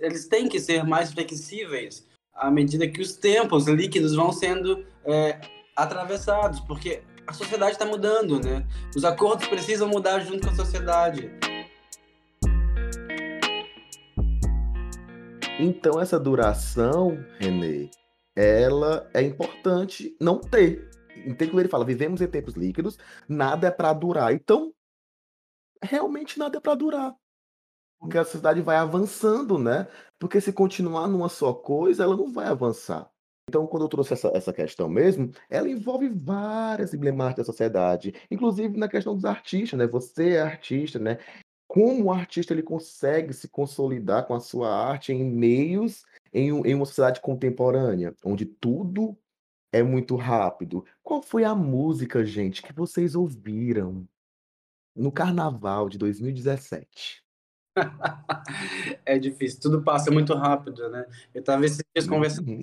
eles 0.00 0.26
têm 0.28 0.48
que 0.48 0.58
ser 0.58 0.82
mais 0.82 1.12
flexíveis 1.12 2.06
à 2.32 2.50
medida 2.50 2.88
que 2.88 3.02
os 3.02 3.16
tempos 3.16 3.66
líquidos 3.66 4.14
vão 4.14 4.32
sendo 4.32 4.82
é, 5.04 5.38
atravessados, 5.76 6.60
porque 6.60 7.02
a 7.26 7.34
sociedade 7.34 7.72
está 7.72 7.84
mudando, 7.84 8.40
né? 8.40 8.66
Os 8.96 9.04
acordos 9.04 9.46
precisam 9.46 9.86
mudar 9.88 10.20
junto 10.20 10.46
com 10.46 10.54
a 10.54 10.56
sociedade. 10.56 11.30
Então 15.58 16.00
essa 16.00 16.18
duração, 16.18 17.22
Renê, 17.38 17.90
ela 18.34 19.06
é 19.12 19.20
importante 19.20 20.16
não 20.18 20.38
ter, 20.38 20.89
Quando 21.38 21.60
ele 21.60 21.68
fala, 21.68 21.84
vivemos 21.84 22.20
em 22.20 22.26
tempos 22.26 22.54
líquidos, 22.54 22.98
nada 23.28 23.68
é 23.68 23.70
para 23.70 23.92
durar. 23.92 24.32
Então, 24.32 24.72
realmente 25.82 26.38
nada 26.38 26.58
é 26.58 26.60
para 26.60 26.74
durar. 26.74 27.14
Porque 27.98 28.16
a 28.16 28.24
sociedade 28.24 28.62
vai 28.62 28.76
avançando, 28.76 29.58
né? 29.58 29.86
Porque 30.18 30.40
se 30.40 30.52
continuar 30.52 31.06
numa 31.06 31.28
só 31.28 31.52
coisa, 31.52 32.02
ela 32.02 32.16
não 32.16 32.32
vai 32.32 32.46
avançar. 32.46 33.10
Então, 33.48 33.66
quando 33.66 33.82
eu 33.82 33.88
trouxe 33.88 34.12
essa, 34.14 34.30
essa 34.34 34.52
questão 34.52 34.88
mesmo, 34.88 35.32
ela 35.50 35.68
envolve 35.68 36.08
várias 36.08 36.94
emblemáticas 36.94 37.46
da 37.46 37.52
sociedade, 37.52 38.14
inclusive 38.30 38.78
na 38.78 38.88
questão 38.88 39.14
dos 39.14 39.24
artistas, 39.24 39.78
né? 39.78 39.86
Você 39.88 40.30
é 40.30 40.40
artista, 40.40 40.98
né? 40.98 41.18
Como 41.66 42.04
o 42.04 42.12
artista 42.12 42.54
ele 42.54 42.62
consegue 42.62 43.32
se 43.32 43.48
consolidar 43.48 44.26
com 44.26 44.34
a 44.34 44.40
sua 44.40 44.72
arte 44.72 45.12
em 45.12 45.24
meios, 45.24 46.04
em, 46.32 46.48
em 46.48 46.74
uma 46.74 46.86
sociedade 46.86 47.20
contemporânea, 47.20 48.14
onde 48.24 48.46
tudo 48.46 49.16
é 49.72 49.82
muito 49.82 50.16
rápido. 50.16 50.84
Qual 51.02 51.22
foi 51.22 51.44
a 51.44 51.54
música, 51.54 52.24
gente, 52.24 52.62
que 52.62 52.72
vocês 52.72 53.14
ouviram 53.14 54.06
no 54.94 55.12
carnaval 55.12 55.88
de 55.88 55.98
2017? 55.98 57.24
É 59.06 59.18
difícil, 59.18 59.60
tudo 59.60 59.82
passa 59.82 60.10
muito 60.10 60.34
rápido, 60.34 60.88
né? 60.90 61.06
Eu 61.32 61.40
estava 61.40 61.64
esses 61.64 61.82
dias 61.94 62.06
conversando 62.08 62.48
Uhum. 62.48 62.62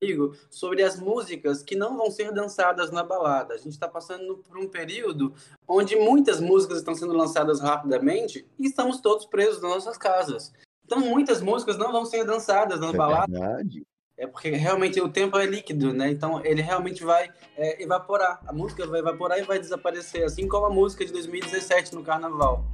comigo 0.00 0.36
sobre 0.50 0.82
as 0.82 0.98
músicas 1.00 1.62
que 1.62 1.74
não 1.74 1.96
vão 1.96 2.10
ser 2.10 2.32
dançadas 2.32 2.90
na 2.90 3.02
balada. 3.02 3.54
A 3.54 3.56
gente 3.56 3.72
está 3.72 3.88
passando 3.88 4.38
por 4.38 4.58
um 4.58 4.68
período 4.68 5.34
onde 5.66 5.96
muitas 5.96 6.40
músicas 6.40 6.78
estão 6.78 6.94
sendo 6.94 7.14
lançadas 7.14 7.60
rapidamente 7.60 8.46
e 8.58 8.66
estamos 8.66 9.00
todos 9.00 9.24
presos 9.26 9.62
nas 9.62 9.72
nossas 9.72 9.96
casas. 9.96 10.52
Então, 10.84 11.00
muitas 11.00 11.40
músicas 11.40 11.78
não 11.78 11.90
vão 11.92 12.04
ser 12.04 12.24
dançadas 12.24 12.78
na 12.78 12.90
É 12.90 12.92
balada 12.92 13.26
verdade. 13.32 13.86
É 14.16 14.26
porque 14.26 14.50
realmente 14.50 15.00
o 15.00 15.08
tempo 15.08 15.38
é 15.38 15.46
líquido, 15.46 15.92
né? 15.92 16.10
Então 16.10 16.44
ele 16.44 16.62
realmente 16.62 17.02
vai 17.02 17.30
é, 17.56 17.82
evaporar. 17.82 18.40
A 18.46 18.52
música 18.52 18.86
vai 18.86 19.00
evaporar 19.00 19.38
e 19.38 19.42
vai 19.42 19.58
desaparecer, 19.58 20.24
assim 20.24 20.46
como 20.46 20.66
a 20.66 20.70
música 20.70 21.04
de 21.04 21.12
2017 21.12 21.94
no 21.94 22.04
Carnaval. 22.04 22.64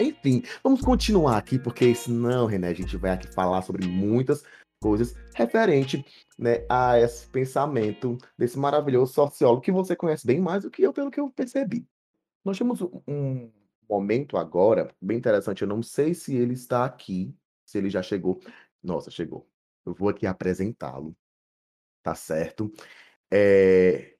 Enfim, 0.00 0.42
vamos 0.64 0.80
continuar 0.80 1.36
aqui, 1.36 1.58
porque 1.58 1.94
senão, 1.94 2.46
René, 2.46 2.68
a 2.68 2.74
gente 2.74 2.96
vai 2.96 3.12
aqui 3.12 3.32
falar 3.32 3.62
sobre 3.62 3.86
muitas 3.86 4.42
coisas 4.82 5.14
referente 5.34 6.04
né, 6.36 6.66
a 6.68 6.98
esse 6.98 7.26
pensamento 7.28 8.18
desse 8.36 8.58
maravilhoso 8.58 9.12
sociólogo 9.12 9.62
que 9.62 9.70
você 9.70 9.94
conhece 9.94 10.26
bem 10.26 10.40
mais 10.40 10.64
do 10.64 10.70
que 10.70 10.82
eu, 10.82 10.92
pelo 10.92 11.10
que 11.10 11.20
eu 11.20 11.30
percebi. 11.30 11.86
Nós 12.44 12.58
temos 12.58 12.82
um 12.82 13.48
momento 13.92 14.36
agora 14.36 14.94
bem 15.00 15.18
interessante. 15.18 15.62
Eu 15.62 15.68
não 15.68 15.82
sei 15.82 16.14
se 16.14 16.34
ele 16.34 16.54
está 16.54 16.84
aqui, 16.84 17.34
se 17.64 17.78
ele 17.78 17.90
já 17.90 18.02
chegou. 18.02 18.40
Nossa, 18.82 19.10
chegou. 19.10 19.48
Eu 19.84 19.94
vou 19.94 20.08
aqui 20.08 20.26
apresentá-lo, 20.26 21.16
tá 22.02 22.14
certo? 22.14 22.72
É, 23.30 24.16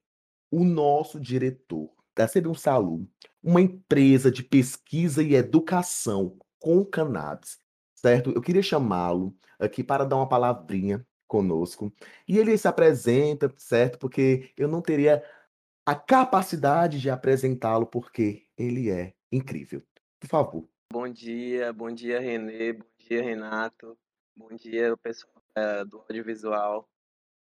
o 0.51 0.65
nosso 0.65 1.21
diretor 1.21 1.91
da 2.15 2.29
CB 2.29 2.55
Salu, 2.59 3.09
uma 3.43 3.61
empresa 3.61 4.31
de 4.31 4.43
pesquisa 4.43 5.23
e 5.23 5.35
educação 5.35 6.39
com 6.59 6.85
cannabis, 6.85 7.59
certo? 7.95 8.31
Eu 8.31 8.43
queria 8.43 8.63
chamá-lo 8.63 9.35
aqui 9.59 9.83
para 9.83 10.05
dar 10.05 10.17
uma 10.17 10.29
palavrinha 10.29 11.07
conosco. 11.27 11.93
E 12.29 12.39
ele 12.39 12.57
se 12.59 12.69
apresenta, 12.69 13.53
certo? 13.57 13.99
Porque 13.99 14.53
eu 14.57 14.69
não 14.69 14.83
teria 14.83 15.25
a 15.87 15.95
capacidade 15.95 17.01
de 17.01 17.11
apresentá-lo, 17.11 17.87
porque 17.87 18.47
ele 18.57 18.91
é 18.91 19.15
incrível. 19.33 19.83
Por 20.21 20.29
favor. 20.29 20.69
Bom 20.93 21.09
dia, 21.09 21.73
bom 21.73 21.91
dia, 21.91 22.21
Renê, 22.21 22.75
bom 22.75 22.85
dia, 22.99 23.23
Renato, 23.23 23.99
bom 24.37 24.55
dia, 24.55 24.93
o 24.93 24.97
pessoal 24.97 25.43
eh, 25.57 25.85
do 25.87 25.99
audiovisual. 26.01 26.89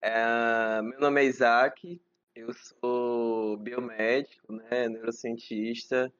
Eh, 0.03 0.83
meu 0.83 1.01
nome 1.01 1.23
é 1.23 1.25
Isaac, 1.25 2.01
eu 2.35 2.53
sou 2.53 3.57
biomédico, 3.57 4.53
né, 4.53 4.89
neurocientista. 4.89 6.13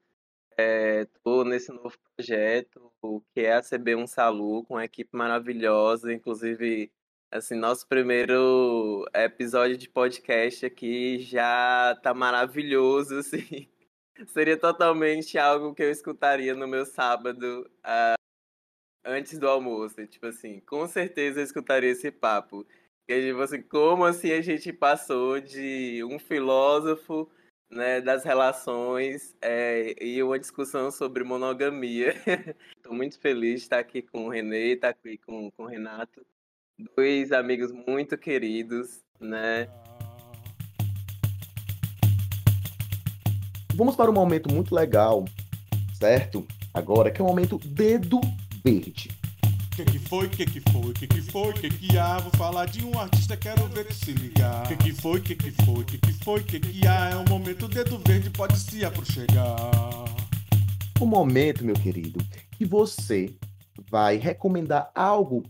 Estou 0.57 1.45
nesse 1.45 1.71
novo 1.71 1.97
projeto, 2.17 2.93
que 3.33 3.43
é 3.43 3.53
a 3.53 3.61
CB1 3.61 4.07
Salu, 4.09 4.65
com 4.65 4.75
uma 4.75 4.85
equipe 4.85 5.17
maravilhosa, 5.17 6.13
inclusive 6.13 6.91
Assim, 7.31 7.57
nosso 7.57 7.87
primeiro 7.87 9.05
episódio 9.15 9.77
de 9.77 9.87
podcast 9.87 10.65
aqui 10.65 11.19
já 11.21 11.95
tá 12.03 12.15
maravilhoso, 12.15 13.19
assim. 13.21 13.69
Seria 14.27 14.57
totalmente 14.57 15.39
algo 15.39 15.75
que 15.75 15.83
eu 15.83 15.91
escutaria 15.91 16.55
no 16.55 16.67
meu 16.67 16.85
sábado 16.85 17.71
uh, 17.85 18.19
antes 19.05 19.39
do 19.39 19.49
almoço. 19.49 20.07
Tipo 20.07 20.27
assim, 20.27 20.61
com 20.61 20.87
certeza 20.87 21.41
eu 21.41 21.45
escutaria 21.45 21.91
esse 21.91 22.11
papo. 22.11 22.67
Que, 23.07 23.29
tipo 23.29 23.41
assim, 23.41 23.63
como 23.63 24.05
assim 24.05 24.33
a 24.33 24.41
gente 24.41 24.73
passou 24.73 25.41
de 25.41 26.03
um 26.05 26.19
filósofo 26.19 27.31
né, 27.71 28.01
das 28.01 28.25
relações 28.25 29.37
é, 29.41 29.95
e 30.03 30.23
uma 30.23 30.39
discussão 30.39 30.91
sobre 30.91 31.25
monogamia. 31.25 32.15
Estou 32.77 32.93
muito 32.93 33.19
feliz 33.19 33.61
de 33.61 33.67
estar 33.67 33.79
aqui 33.79 34.03
com 34.03 34.27
o 34.27 34.29
Renê, 34.29 34.75
estar 34.75 34.91
aqui 34.91 35.19
com, 35.19 35.51
com 35.53 35.65
o 35.65 35.67
Renato. 35.67 36.25
Dois 36.97 37.33
amigos 37.33 37.73
muito 37.73 38.17
queridos, 38.17 39.03
né? 39.21 39.69
Vamos 43.79 43.95
para 43.95 44.11
um 44.11 44.15
momento 44.15 44.53
muito 44.53 44.75
legal, 44.75 45.25
certo? 45.95 46.45
Agora, 46.75 47.13
que 47.13 47.21
é 47.21 47.25
o 47.25 47.29
momento 47.29 47.59
dedo 47.59 48.21
verde. 48.65 49.09
Que 49.77 49.85
que 49.85 50.01
foi, 50.01 50.29
que 50.29 50.45
que 50.45 50.61
foi, 50.73 50.93
que 50.93 51.07
que 51.07 51.23
foi, 51.23 51.53
que 51.53 51.71
que 51.71 51.97
há? 51.97 52.19
Vou 52.19 52.33
falar 52.33 52.67
de 52.67 52.85
um 52.85 52.99
artista, 52.99 53.37
quero 53.37 53.69
ver 53.69 53.87
tu 53.87 53.95
se 53.95 54.11
ligar. 54.11 54.67
Que 54.67 54.77
que 54.77 54.93
foi, 54.93 55.21
que 55.21 55.37
que 55.37 55.53
foi, 55.65 55.85
que 55.85 55.97
que 55.97 56.13
foi, 56.25 56.43
que 56.43 56.59
que 56.59 56.89
há? 56.89 57.11
É 57.11 57.17
um 57.19 57.25
momento 57.29 57.69
dedo 57.69 58.01
verde, 58.05 58.31
pode 58.31 58.59
se 58.59 58.85
aproxegar. 58.85 59.57
O 61.01 61.07
momento, 61.07 61.65
meu 61.65 61.77
querido, 61.77 62.19
que 62.51 62.65
você 62.65 63.33
vai 63.89 64.17
recomendar 64.17 64.91
algo 64.93 65.45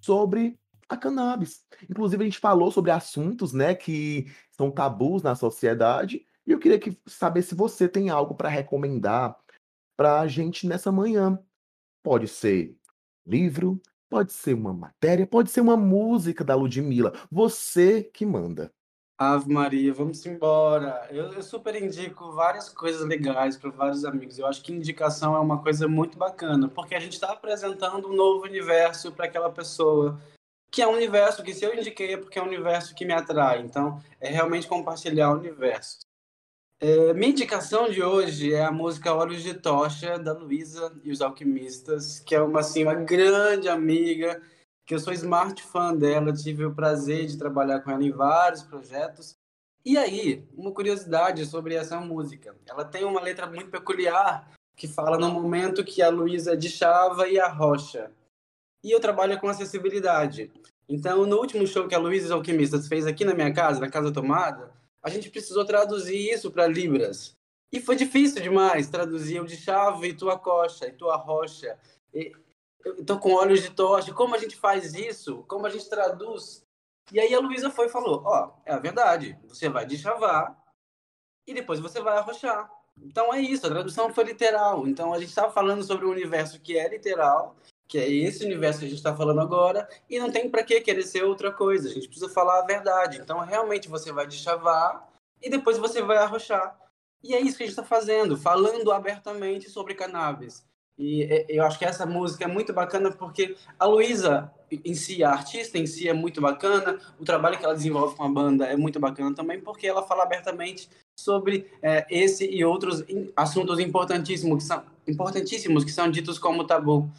sobre 0.00 0.58
a 0.88 0.96
cannabis. 0.96 1.60
Inclusive, 1.90 2.22
a 2.22 2.26
gente 2.26 2.38
falou 2.38 2.70
sobre 2.70 2.92
assuntos, 2.92 3.52
né, 3.52 3.74
que 3.74 4.26
são 4.52 4.70
tabus 4.70 5.22
na 5.22 5.34
sociedade. 5.34 6.22
E 6.46 6.52
eu 6.52 6.58
queria 6.58 6.78
que, 6.78 6.98
saber 7.06 7.42
se 7.42 7.54
você 7.54 7.88
tem 7.88 8.10
algo 8.10 8.34
para 8.34 8.48
recomendar 8.48 9.36
para 9.96 10.20
a 10.20 10.28
gente 10.28 10.66
nessa 10.66 10.92
manhã. 10.92 11.38
Pode 12.02 12.28
ser 12.28 12.76
livro, 13.26 13.80
pode 14.10 14.32
ser 14.32 14.54
uma 14.54 14.72
matéria, 14.72 15.26
pode 15.26 15.50
ser 15.50 15.60
uma 15.60 15.76
música 15.76 16.44
da 16.44 16.54
Ludmilla. 16.54 17.12
Você 17.30 18.02
que 18.02 18.26
manda. 18.26 18.70
Ave 19.16 19.50
Maria, 19.52 19.94
vamos 19.94 20.26
embora. 20.26 21.06
Eu, 21.10 21.32
eu 21.32 21.42
super 21.42 21.80
indico 21.80 22.32
várias 22.32 22.68
coisas 22.68 23.06
legais 23.06 23.56
para 23.56 23.70
vários 23.70 24.04
amigos. 24.04 24.38
Eu 24.38 24.46
acho 24.46 24.62
que 24.62 24.72
indicação 24.72 25.36
é 25.36 25.38
uma 25.38 25.62
coisa 25.62 25.86
muito 25.86 26.18
bacana, 26.18 26.68
porque 26.68 26.96
a 26.96 27.00
gente 27.00 27.12
está 27.12 27.32
apresentando 27.32 28.08
um 28.08 28.14
novo 28.14 28.44
universo 28.44 29.12
para 29.12 29.26
aquela 29.26 29.50
pessoa, 29.50 30.20
que 30.70 30.82
é 30.82 30.86
um 30.86 30.94
universo 30.94 31.44
que 31.44 31.54
se 31.54 31.64
eu 31.64 31.72
indiquei 31.72 32.14
é 32.14 32.16
porque 32.16 32.38
é 32.40 32.42
um 32.42 32.46
universo 32.46 32.92
que 32.94 33.04
me 33.04 33.14
atrai. 33.14 33.60
Então, 33.60 34.02
é 34.20 34.28
realmente 34.28 34.66
compartilhar 34.66 35.30
o 35.30 35.38
universo. 35.38 36.00
É, 36.80 37.14
minha 37.14 37.30
indicação 37.30 37.88
de 37.88 38.02
hoje 38.02 38.52
é 38.52 38.64
a 38.64 38.72
música 38.72 39.14
Olhos 39.14 39.42
de 39.42 39.54
Tocha, 39.54 40.18
da 40.18 40.32
Luísa 40.32 40.92
e 41.02 41.10
os 41.10 41.20
Alquimistas, 41.22 42.18
que 42.20 42.34
é 42.34 42.42
uma, 42.42 42.60
assim, 42.60 42.82
uma 42.82 42.94
grande 42.94 43.68
amiga, 43.68 44.42
que 44.84 44.94
eu 44.94 44.98
sou 44.98 45.12
smart 45.12 45.62
fã 45.62 45.94
dela, 45.94 46.32
tive 46.32 46.64
o 46.64 46.74
prazer 46.74 47.26
de 47.26 47.38
trabalhar 47.38 47.80
com 47.80 47.90
ela 47.90 48.04
em 48.04 48.10
vários 48.10 48.62
projetos. 48.62 49.36
E 49.84 49.96
aí, 49.96 50.44
uma 50.56 50.72
curiosidade 50.72 51.46
sobre 51.46 51.74
essa 51.74 52.00
música. 52.00 52.56
Ela 52.66 52.84
tem 52.84 53.04
uma 53.04 53.20
letra 53.20 53.46
muito 53.46 53.70
peculiar, 53.70 54.50
que 54.76 54.88
fala 54.88 55.16
no 55.16 55.30
momento 55.30 55.84
que 55.84 56.02
a 56.02 56.10
Luísa 56.10 56.56
de 56.56 56.68
Chava 56.68 57.28
e 57.28 57.38
a 57.38 57.48
Rocha. 57.48 58.10
E 58.82 58.90
eu 58.90 59.00
trabalho 59.00 59.38
com 59.38 59.48
acessibilidade. 59.48 60.50
Então, 60.88 61.24
no 61.24 61.36
último 61.36 61.66
show 61.66 61.88
que 61.88 61.94
a 61.94 61.98
Luísa 61.98 62.24
e 62.24 62.26
os 62.26 62.32
Alquimistas 62.32 62.88
fez 62.88 63.06
aqui 63.06 63.24
na 63.24 63.34
minha 63.34 63.52
casa, 63.54 63.80
na 63.80 63.90
Casa 63.90 64.12
Tomada, 64.12 64.70
a 65.04 65.10
gente 65.10 65.30
precisou 65.30 65.66
traduzir 65.66 66.32
isso 66.32 66.50
para 66.50 66.66
Libras. 66.66 67.36
E 67.70 67.78
foi 67.78 67.94
difícil 67.94 68.40
demais 68.40 68.88
traduzir 68.88 69.38
o 69.40 69.46
de 69.46 69.56
chave 69.56 70.08
e 70.08 70.14
tua 70.14 70.38
coxa, 70.38 70.86
e 70.86 70.92
tua 70.92 71.16
rocha. 71.16 71.78
E, 72.14 72.32
eu 72.82 73.04
tô 73.04 73.18
com 73.18 73.34
olhos 73.34 73.62
de 73.62 73.70
tocha. 73.70 74.14
Como 74.14 74.34
a 74.34 74.38
gente 74.38 74.56
faz 74.56 74.94
isso? 74.94 75.44
Como 75.46 75.66
a 75.66 75.70
gente 75.70 75.88
traduz? 75.90 76.64
E 77.12 77.20
aí 77.20 77.34
a 77.34 77.38
Luísa 77.40 77.70
foi 77.70 77.86
e 77.86 77.90
falou: 77.90 78.22
Ó, 78.24 78.46
oh, 78.46 78.60
é 78.64 78.72
a 78.72 78.78
verdade. 78.78 79.38
Você 79.46 79.68
vai 79.68 79.84
de 79.84 79.98
chavar 79.98 80.58
e 81.46 81.52
depois 81.52 81.80
você 81.80 82.00
vai 82.00 82.16
arrochar. 82.16 82.70
Então 83.02 83.34
é 83.34 83.40
isso, 83.40 83.66
a 83.66 83.70
tradução 83.70 84.14
foi 84.14 84.24
literal. 84.24 84.86
Então 84.86 85.12
a 85.12 85.18
gente 85.18 85.28
estava 85.28 85.52
falando 85.52 85.82
sobre 85.82 86.06
um 86.06 86.10
universo 86.10 86.60
que 86.60 86.78
é 86.78 86.88
literal 86.88 87.56
que 87.86 87.98
é 87.98 88.10
esse 88.10 88.44
universo 88.44 88.80
que 88.80 88.86
a 88.86 88.88
gente 88.88 88.98
está 88.98 89.14
falando 89.14 89.40
agora, 89.40 89.88
e 90.08 90.18
não 90.18 90.30
tem 90.30 90.48
para 90.48 90.62
que 90.62 90.80
querer 90.80 91.02
ser 91.02 91.24
outra 91.24 91.52
coisa. 91.52 91.88
A 91.88 91.92
gente 91.92 92.08
precisa 92.08 92.28
falar 92.28 92.60
a 92.60 92.66
verdade. 92.66 93.20
Então, 93.20 93.38
realmente, 93.40 93.88
você 93.88 94.12
vai 94.12 94.26
deschavar 94.26 95.08
e 95.42 95.50
depois 95.50 95.78
você 95.78 96.02
vai 96.02 96.16
arrochar. 96.16 96.78
E 97.22 97.34
é 97.34 97.40
isso 97.40 97.56
que 97.56 97.62
a 97.62 97.66
gente 97.66 97.78
está 97.78 97.84
fazendo, 97.84 98.36
falando 98.36 98.92
abertamente 98.92 99.70
sobre 99.70 99.94
cannabis. 99.94 100.64
E 100.96 101.24
é, 101.24 101.46
eu 101.48 101.64
acho 101.64 101.78
que 101.78 101.84
essa 101.84 102.06
música 102.06 102.44
é 102.44 102.46
muito 102.46 102.72
bacana 102.72 103.10
porque 103.10 103.56
a 103.78 103.86
Luísa, 103.86 104.52
em 104.70 104.94
si, 104.94 105.24
a 105.24 105.30
artista 105.30 105.76
em 105.76 105.86
si 105.86 106.08
é 106.08 106.12
muito 106.12 106.40
bacana, 106.40 106.98
o 107.18 107.24
trabalho 107.24 107.58
que 107.58 107.64
ela 107.64 107.74
desenvolve 107.74 108.16
com 108.16 108.24
a 108.24 108.28
banda 108.28 108.66
é 108.66 108.76
muito 108.76 109.00
bacana 109.00 109.34
também, 109.34 109.60
porque 109.60 109.86
ela 109.86 110.02
fala 110.02 110.22
abertamente 110.22 110.88
sobre 111.18 111.70
é, 111.82 112.06
esse 112.10 112.46
e 112.46 112.64
outros 112.64 113.04
assuntos 113.34 113.78
importantíssimos 113.80 114.62
que 114.62 114.68
são 114.68 114.84
importantíssimos 115.06 115.84
que 115.84 115.92
são 115.92 116.10
ditos 116.10 116.38
como 116.38 116.66
tabu. 116.66 117.10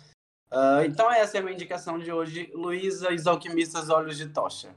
Uh, 0.52 0.86
então 0.86 1.12
essa 1.12 1.38
é 1.38 1.40
a 1.40 1.44
minha 1.44 1.54
indicação 1.54 1.98
de 1.98 2.12
hoje, 2.12 2.52
Luísa 2.54 3.12
e 3.12 3.16
os 3.16 3.28
Alquimistas 3.28 3.90
Olhos 3.90 4.18
de 4.18 4.30
Tocha. 4.30 4.76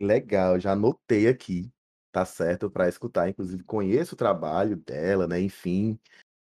Legal, 0.00 0.58
já 0.58 0.72
anotei 0.72 1.28
aqui, 1.28 1.70
tá 2.12 2.24
certo, 2.24 2.70
para 2.70 2.88
escutar. 2.88 3.28
Inclusive 3.28 3.62
conheço 3.64 4.14
o 4.14 4.18
trabalho 4.18 4.76
dela, 4.76 5.26
né? 5.26 5.40
Enfim, 5.40 5.98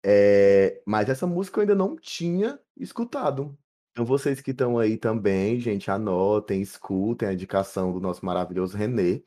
é... 0.04 0.80
mas 0.84 1.08
essa 1.08 1.26
música 1.26 1.58
eu 1.58 1.62
ainda 1.62 1.74
não 1.74 1.96
tinha 1.96 2.60
escutado. 2.76 3.56
Então 3.92 4.04
vocês 4.04 4.40
que 4.40 4.52
estão 4.52 4.78
aí 4.78 4.96
também, 4.96 5.58
gente, 5.58 5.90
anotem, 5.90 6.62
escutem 6.62 7.28
a 7.28 7.32
indicação 7.32 7.92
do 7.92 8.00
nosso 8.00 8.24
maravilhoso 8.24 8.76
Renê, 8.76 9.24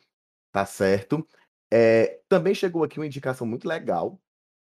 tá 0.51 0.65
certo? 0.65 1.27
É... 1.71 2.21
Também 2.29 2.53
chegou 2.53 2.83
aqui 2.83 2.99
uma 2.99 3.07
indicação 3.07 3.47
muito 3.47 3.67
legal, 3.67 4.21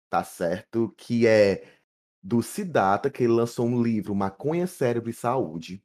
tá 0.10 0.24
certo? 0.24 0.94
Que 0.98 1.28
é 1.28 1.79
do 2.22 2.42
Siddhartha, 2.42 3.10
que 3.10 3.24
ele 3.24 3.34
lançou 3.34 3.66
um 3.66 3.82
livro, 3.82 4.14
Maconha, 4.16 4.68
Cérebro 4.68 5.10
e 5.10 5.14
Saúde, 5.14 5.84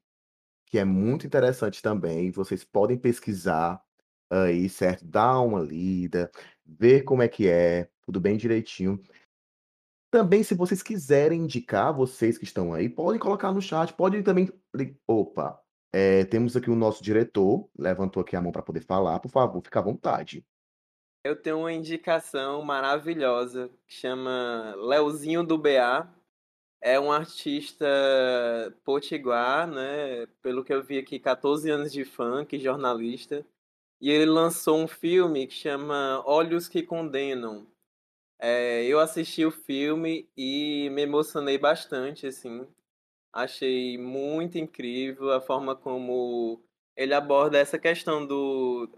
que 0.66 0.78
é 0.78 0.84
muito 0.84 1.26
interessante 1.26 1.80
também. 1.80 2.30
Vocês 2.30 2.64
podem 2.64 2.98
pesquisar 2.98 3.82
aí, 4.30 4.68
certo? 4.68 5.04
Dar 5.04 5.40
uma 5.40 5.60
lida, 5.60 6.30
ver 6.64 7.02
como 7.02 7.22
é 7.22 7.28
que 7.28 7.48
é, 7.48 7.88
tudo 8.02 8.20
bem 8.20 8.36
direitinho. 8.36 9.00
Também, 10.10 10.42
se 10.44 10.54
vocês 10.54 10.82
quiserem 10.82 11.42
indicar, 11.42 11.92
vocês 11.92 12.38
que 12.38 12.44
estão 12.44 12.72
aí, 12.72 12.88
podem 12.88 13.18
colocar 13.20 13.52
no 13.52 13.60
chat, 13.60 13.92
podem 13.92 14.22
também. 14.22 14.48
Opa, 15.06 15.60
é, 15.92 16.24
temos 16.24 16.56
aqui 16.56 16.70
o 16.70 16.76
nosso 16.76 17.02
diretor, 17.02 17.68
levantou 17.76 18.20
aqui 18.20 18.36
a 18.36 18.42
mão 18.42 18.52
para 18.52 18.62
poder 18.62 18.80
falar, 18.80 19.18
por 19.20 19.30
favor, 19.30 19.62
fica 19.62 19.80
à 19.80 19.82
vontade. 19.82 20.44
Eu 21.24 21.40
tenho 21.40 21.60
uma 21.60 21.72
indicação 21.72 22.62
maravilhosa 22.62 23.70
que 23.86 23.94
chama 23.94 24.74
Leozinho 24.76 25.42
do 25.42 25.56
BA, 25.56 26.08
é 26.84 27.00
um 27.00 27.10
artista 27.10 27.86
potiguar, 28.84 29.66
né? 29.66 30.26
Pelo 30.42 30.62
que 30.62 30.72
eu 30.72 30.82
vi 30.82 30.98
aqui, 30.98 31.18
14 31.18 31.70
anos 31.70 31.90
de 31.90 32.04
funk, 32.04 32.58
jornalista. 32.60 33.44
E 34.00 34.10
ele 34.10 34.26
lançou 34.26 34.78
um 34.78 34.86
filme 34.86 35.46
que 35.46 35.54
chama 35.54 36.22
Olhos 36.26 36.68
que 36.68 36.82
Condenam. 36.82 37.66
É, 38.38 38.84
eu 38.84 39.00
assisti 39.00 39.46
o 39.46 39.50
filme 39.50 40.28
e 40.36 40.90
me 40.90 41.02
emocionei 41.02 41.56
bastante, 41.56 42.26
assim. 42.26 42.68
Achei 43.32 43.96
muito 43.98 44.58
incrível 44.58 45.32
a 45.32 45.40
forma 45.40 45.74
como 45.74 46.62
ele 46.94 47.14
aborda 47.14 47.58
essa 47.58 47.78
questão 47.78 48.26
do, 48.26 48.90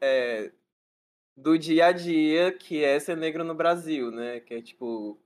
é, 0.00 0.52
do 1.36 1.58
dia 1.58 1.86
a 1.86 1.92
dia 1.92 2.52
que 2.52 2.84
é 2.84 3.00
ser 3.00 3.16
negro 3.16 3.44
no 3.44 3.54
Brasil, 3.54 4.10
né? 4.10 4.40
Que 4.40 4.54
é 4.54 4.62
tipo 4.62 5.18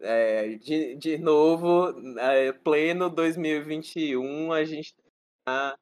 é, 0.00 0.56
de, 0.56 0.96
de 0.96 1.18
novo, 1.18 1.94
é, 2.18 2.52
pleno 2.52 3.10
2021, 3.10 4.52
a 4.52 4.64
gente 4.64 4.94
está 5.38 5.78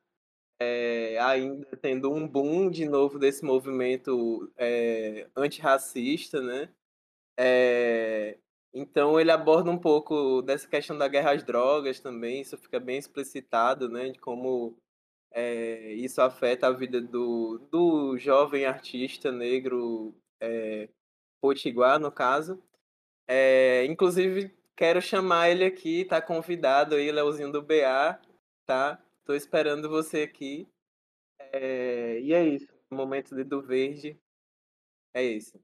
é, 0.60 1.18
ainda 1.20 1.66
tendo 1.76 2.12
um 2.12 2.26
boom 2.26 2.70
de 2.70 2.84
novo 2.84 3.18
desse 3.18 3.44
movimento 3.44 4.50
é, 4.56 5.28
antirracista, 5.36 6.40
né? 6.42 6.68
É, 7.38 8.38
então 8.74 9.20
ele 9.20 9.30
aborda 9.30 9.70
um 9.70 9.78
pouco 9.78 10.42
dessa 10.42 10.68
questão 10.68 10.98
da 10.98 11.08
guerra 11.08 11.32
às 11.32 11.44
drogas 11.44 12.00
também, 12.00 12.40
isso 12.40 12.56
fica 12.58 12.80
bem 12.80 12.98
explicitado, 12.98 13.88
né? 13.88 14.10
De 14.10 14.18
como 14.18 14.76
é, 15.32 15.92
isso 15.94 16.20
afeta 16.20 16.66
a 16.66 16.72
vida 16.72 17.00
do, 17.00 17.58
do 17.70 18.18
jovem 18.18 18.64
artista 18.66 19.30
negro 19.30 20.14
é, 20.40 20.88
potiguar, 21.40 21.98
no 22.00 22.10
caso. 22.10 22.62
É, 23.28 23.84
inclusive, 23.84 24.50
quero 24.74 25.02
chamar 25.02 25.50
ele 25.50 25.64
aqui, 25.64 26.06
tá 26.06 26.22
convidado 26.22 26.94
aí, 26.94 27.12
Leozinho 27.12 27.52
do 27.52 27.60
BA, 27.60 28.18
tá? 28.64 28.98
Tô 29.24 29.34
esperando 29.34 29.90
você 29.90 30.22
aqui. 30.22 30.66
É, 31.38 32.18
e 32.20 32.32
é 32.32 32.42
isso. 32.42 32.72
Momento 32.90 33.36
de 33.36 33.44
do 33.44 33.60
verde. 33.60 34.18
É 35.12 35.22
isso. 35.22 35.60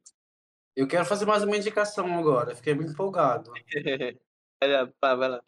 Eu 0.77 0.87
quero 0.87 1.07
fazer 1.07 1.24
mais 1.24 1.42
uma 1.42 1.57
indicação 1.57 2.18
agora. 2.18 2.55
Fiquei 2.55 2.74
muito 2.74 2.92
empolgado. 2.92 3.50
vai 4.61 4.70
lá, 4.70 5.14
vai 5.14 5.29
lá. 5.29 5.42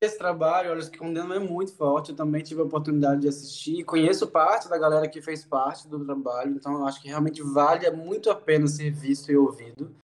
esse 0.00 0.18
trabalho, 0.18 0.70
Olhos 0.70 0.88
que 0.88 0.98
Condenam, 0.98 1.34
é 1.34 1.38
muito 1.38 1.76
forte. 1.76 2.10
Eu 2.10 2.16
também 2.16 2.42
tive 2.42 2.60
a 2.62 2.64
oportunidade 2.64 3.20
de 3.20 3.28
assistir. 3.28 3.84
Conheço 3.84 4.30
parte 4.30 4.68
da 4.68 4.78
galera 4.78 5.08
que 5.08 5.22
fez 5.22 5.44
parte 5.44 5.86
do 5.86 6.04
trabalho, 6.04 6.56
então 6.56 6.72
eu 6.72 6.84
acho 6.84 7.00
que 7.00 7.08
realmente 7.08 7.42
vale 7.42 7.88
muito 7.90 8.30
a 8.30 8.34
pena 8.34 8.66
ser 8.66 8.90
visto 8.90 9.30
e 9.30 9.36
ouvido. 9.36 9.94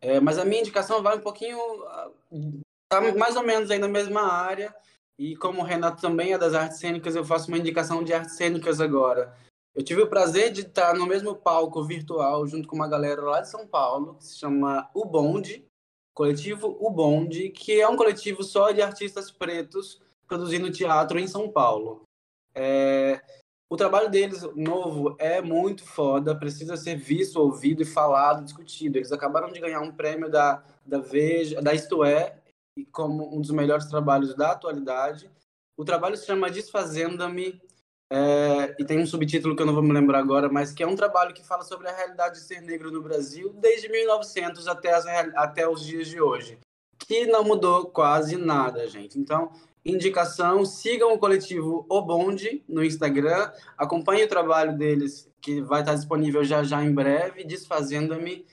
É, 0.00 0.20
mas 0.20 0.38
a 0.38 0.44
minha 0.44 0.60
indicação 0.60 1.02
vai 1.02 1.16
um 1.16 1.20
pouquinho. 1.20 1.58
Tá 2.88 3.00
mais 3.16 3.36
ou 3.36 3.42
menos 3.42 3.70
aí 3.70 3.78
na 3.78 3.88
mesma 3.88 4.22
área. 4.22 4.74
E 5.18 5.36
como 5.36 5.60
o 5.60 5.64
Renato 5.64 6.00
também 6.00 6.32
é 6.32 6.38
das 6.38 6.54
artes 6.54 6.78
cênicas, 6.78 7.16
eu 7.16 7.24
faço 7.24 7.48
uma 7.48 7.58
indicação 7.58 8.04
de 8.04 8.12
artes 8.12 8.36
cênicas 8.36 8.80
agora. 8.80 9.36
Eu 9.74 9.84
tive 9.84 10.02
o 10.02 10.08
prazer 10.08 10.52
de 10.52 10.62
estar 10.62 10.94
no 10.94 11.06
mesmo 11.06 11.34
palco 11.34 11.84
virtual 11.84 12.46
junto 12.46 12.68
com 12.68 12.76
uma 12.76 12.88
galera 12.88 13.22
lá 13.22 13.40
de 13.40 13.48
São 13.48 13.66
Paulo, 13.66 14.14
que 14.14 14.24
se 14.24 14.38
chama 14.38 14.88
O 14.94 15.04
Bonde, 15.04 15.64
coletivo 16.14 16.76
O 16.80 16.90
Bonde, 16.90 17.50
que 17.50 17.80
é 17.80 17.88
um 17.88 17.96
coletivo 17.96 18.42
só 18.42 18.70
de 18.70 18.80
artistas 18.80 19.30
pretos 19.30 20.00
produzindo 20.26 20.70
teatro 20.70 21.18
em 21.18 21.26
São 21.26 21.50
Paulo. 21.50 22.02
É... 22.54 23.20
O 23.70 23.76
trabalho 23.76 24.10
deles, 24.10 24.42
novo, 24.54 25.14
é 25.18 25.42
muito 25.42 25.84
foda, 25.84 26.34
precisa 26.34 26.76
ser 26.76 26.96
visto, 26.96 27.36
ouvido 27.36 27.82
e 27.82 27.84
falado, 27.84 28.44
discutido. 28.44 28.96
Eles 28.96 29.12
acabaram 29.12 29.52
de 29.52 29.60
ganhar 29.60 29.80
um 29.80 29.92
prêmio 29.92 30.30
da, 30.30 30.64
da 30.86 30.98
Veja, 30.98 31.60
da 31.60 31.74
Isto 31.74 32.02
É, 32.02 32.38
como 32.90 33.36
um 33.36 33.40
dos 33.40 33.50
melhores 33.50 33.86
trabalhos 33.86 34.34
da 34.34 34.52
atualidade. 34.52 35.30
O 35.76 35.84
trabalho 35.84 36.16
se 36.16 36.26
chama 36.26 36.50
Desfazenda-me, 36.50 37.60
é, 38.10 38.74
e 38.78 38.84
tem 38.84 38.98
um 38.98 39.06
subtítulo 39.06 39.54
que 39.54 39.60
eu 39.60 39.66
não 39.66 39.74
vou 39.74 39.82
me 39.82 39.92
lembrar 39.92 40.18
agora, 40.18 40.48
mas 40.48 40.72
que 40.72 40.82
é 40.82 40.86
um 40.86 40.96
trabalho 40.96 41.34
que 41.34 41.44
fala 41.44 41.62
sobre 41.62 41.88
a 41.88 41.94
realidade 41.94 42.36
de 42.36 42.40
ser 42.40 42.62
negro 42.62 42.90
no 42.90 43.02
Brasil 43.02 43.52
desde 43.60 43.88
1900 43.88 44.66
até, 44.66 44.94
as, 44.94 45.04
até 45.34 45.68
os 45.68 45.84
dias 45.84 46.08
de 46.08 46.18
hoje, 46.18 46.58
que 46.98 47.26
não 47.26 47.44
mudou 47.44 47.86
quase 47.86 48.36
nada, 48.36 48.88
gente. 48.88 49.18
Então, 49.18 49.52
indicação, 49.90 50.64
sigam 50.64 51.12
o 51.12 51.18
coletivo 51.18 51.86
O 51.88 52.02
Bonde 52.02 52.62
no 52.68 52.84
Instagram, 52.84 53.50
acompanhe 53.76 54.24
o 54.24 54.28
trabalho 54.28 54.76
deles, 54.76 55.30
que 55.40 55.60
vai 55.62 55.80
estar 55.80 55.94
disponível 55.94 56.44
já 56.44 56.62
já 56.62 56.84
em 56.84 56.92
breve, 56.92 57.44
Desfazendo-me, 57.44 58.44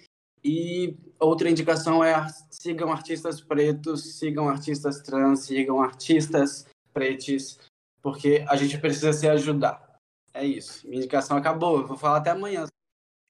e 0.43 0.95
outra 1.19 1.49
indicação 1.49 2.03
é 2.03 2.13
sigam 2.51 2.91
artistas 2.91 3.41
pretos, 3.41 4.17
sigam 4.17 4.47
artistas 4.47 5.01
trans, 5.01 5.41
sigam 5.41 5.81
artistas 5.81 6.67
pretos, 6.93 7.59
porque 8.01 8.45
a 8.47 8.55
gente 8.55 8.77
precisa 8.77 9.11
se 9.11 9.27
ajudar. 9.27 9.99
É 10.33 10.45
isso. 10.45 10.87
Minha 10.87 10.99
indicação 10.99 11.37
acabou. 11.37 11.79
Eu 11.79 11.87
vou 11.87 11.97
falar 11.97 12.17
até 12.17 12.29
amanhã. 12.29 12.65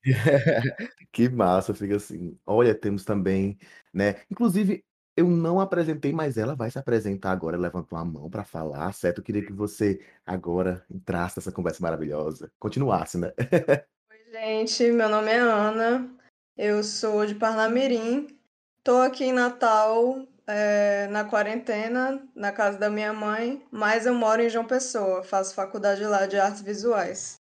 que 1.11 1.29
massa, 1.29 1.73
fica 1.73 1.95
assim. 1.95 2.37
Olha, 2.45 2.75
temos 2.75 3.05
também, 3.05 3.57
né? 3.93 4.21
Inclusive, 4.29 4.83
eu 5.15 5.27
não 5.27 5.59
apresentei, 5.61 6.11
mas 6.11 6.37
ela 6.37 6.55
vai 6.55 6.69
se 6.69 6.77
apresentar 6.77 7.31
agora, 7.31 7.57
levantou 7.57 7.97
a 7.97 8.03
mão 8.03 8.29
para 8.29 8.43
falar, 8.43 8.91
certo? 8.93 9.19
Eu 9.19 9.23
queria 9.23 9.45
que 9.45 9.53
você 9.53 10.01
agora 10.25 10.85
entrasse 10.91 11.37
nessa 11.37 11.51
conversa 11.51 11.81
maravilhosa, 11.81 12.51
continuasse, 12.59 13.17
né? 13.17 13.31
Oi, 14.11 14.31
gente, 14.31 14.91
meu 14.91 15.07
nome 15.07 15.31
é 15.31 15.39
Ana, 15.39 16.09
eu 16.57 16.83
sou 16.83 17.25
de 17.25 17.35
Parnamirim. 17.35 18.27
Tô 18.83 18.97
aqui 18.97 19.25
em 19.25 19.33
Natal, 19.33 20.27
é, 20.45 21.07
na 21.07 21.23
quarentena, 21.23 22.21
na 22.35 22.51
casa 22.51 22.77
da 22.77 22.89
minha 22.89 23.13
mãe, 23.13 23.65
mas 23.71 24.05
eu 24.05 24.13
moro 24.13 24.41
em 24.41 24.49
João 24.49 24.65
Pessoa, 24.65 25.23
faço 25.23 25.55
faculdade 25.55 26.03
lá 26.03 26.27
de 26.27 26.37
artes 26.37 26.61
visuais. 26.61 27.39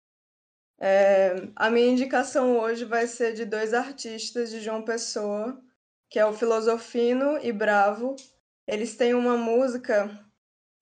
É, 0.78 1.48
a 1.56 1.70
minha 1.70 1.88
indicação 1.88 2.58
hoje 2.58 2.84
vai 2.84 3.06
ser 3.06 3.32
de 3.32 3.44
dois 3.44 3.72
artistas 3.72 4.50
de 4.50 4.60
João 4.60 4.82
Pessoa, 4.82 5.58
que 6.12 6.18
é 6.18 6.26
o 6.26 6.32
Filosofino 6.32 7.38
e 7.42 7.50
Bravo. 7.50 8.14
Eles 8.68 8.96
têm 8.96 9.14
uma 9.14 9.36
música 9.36 10.08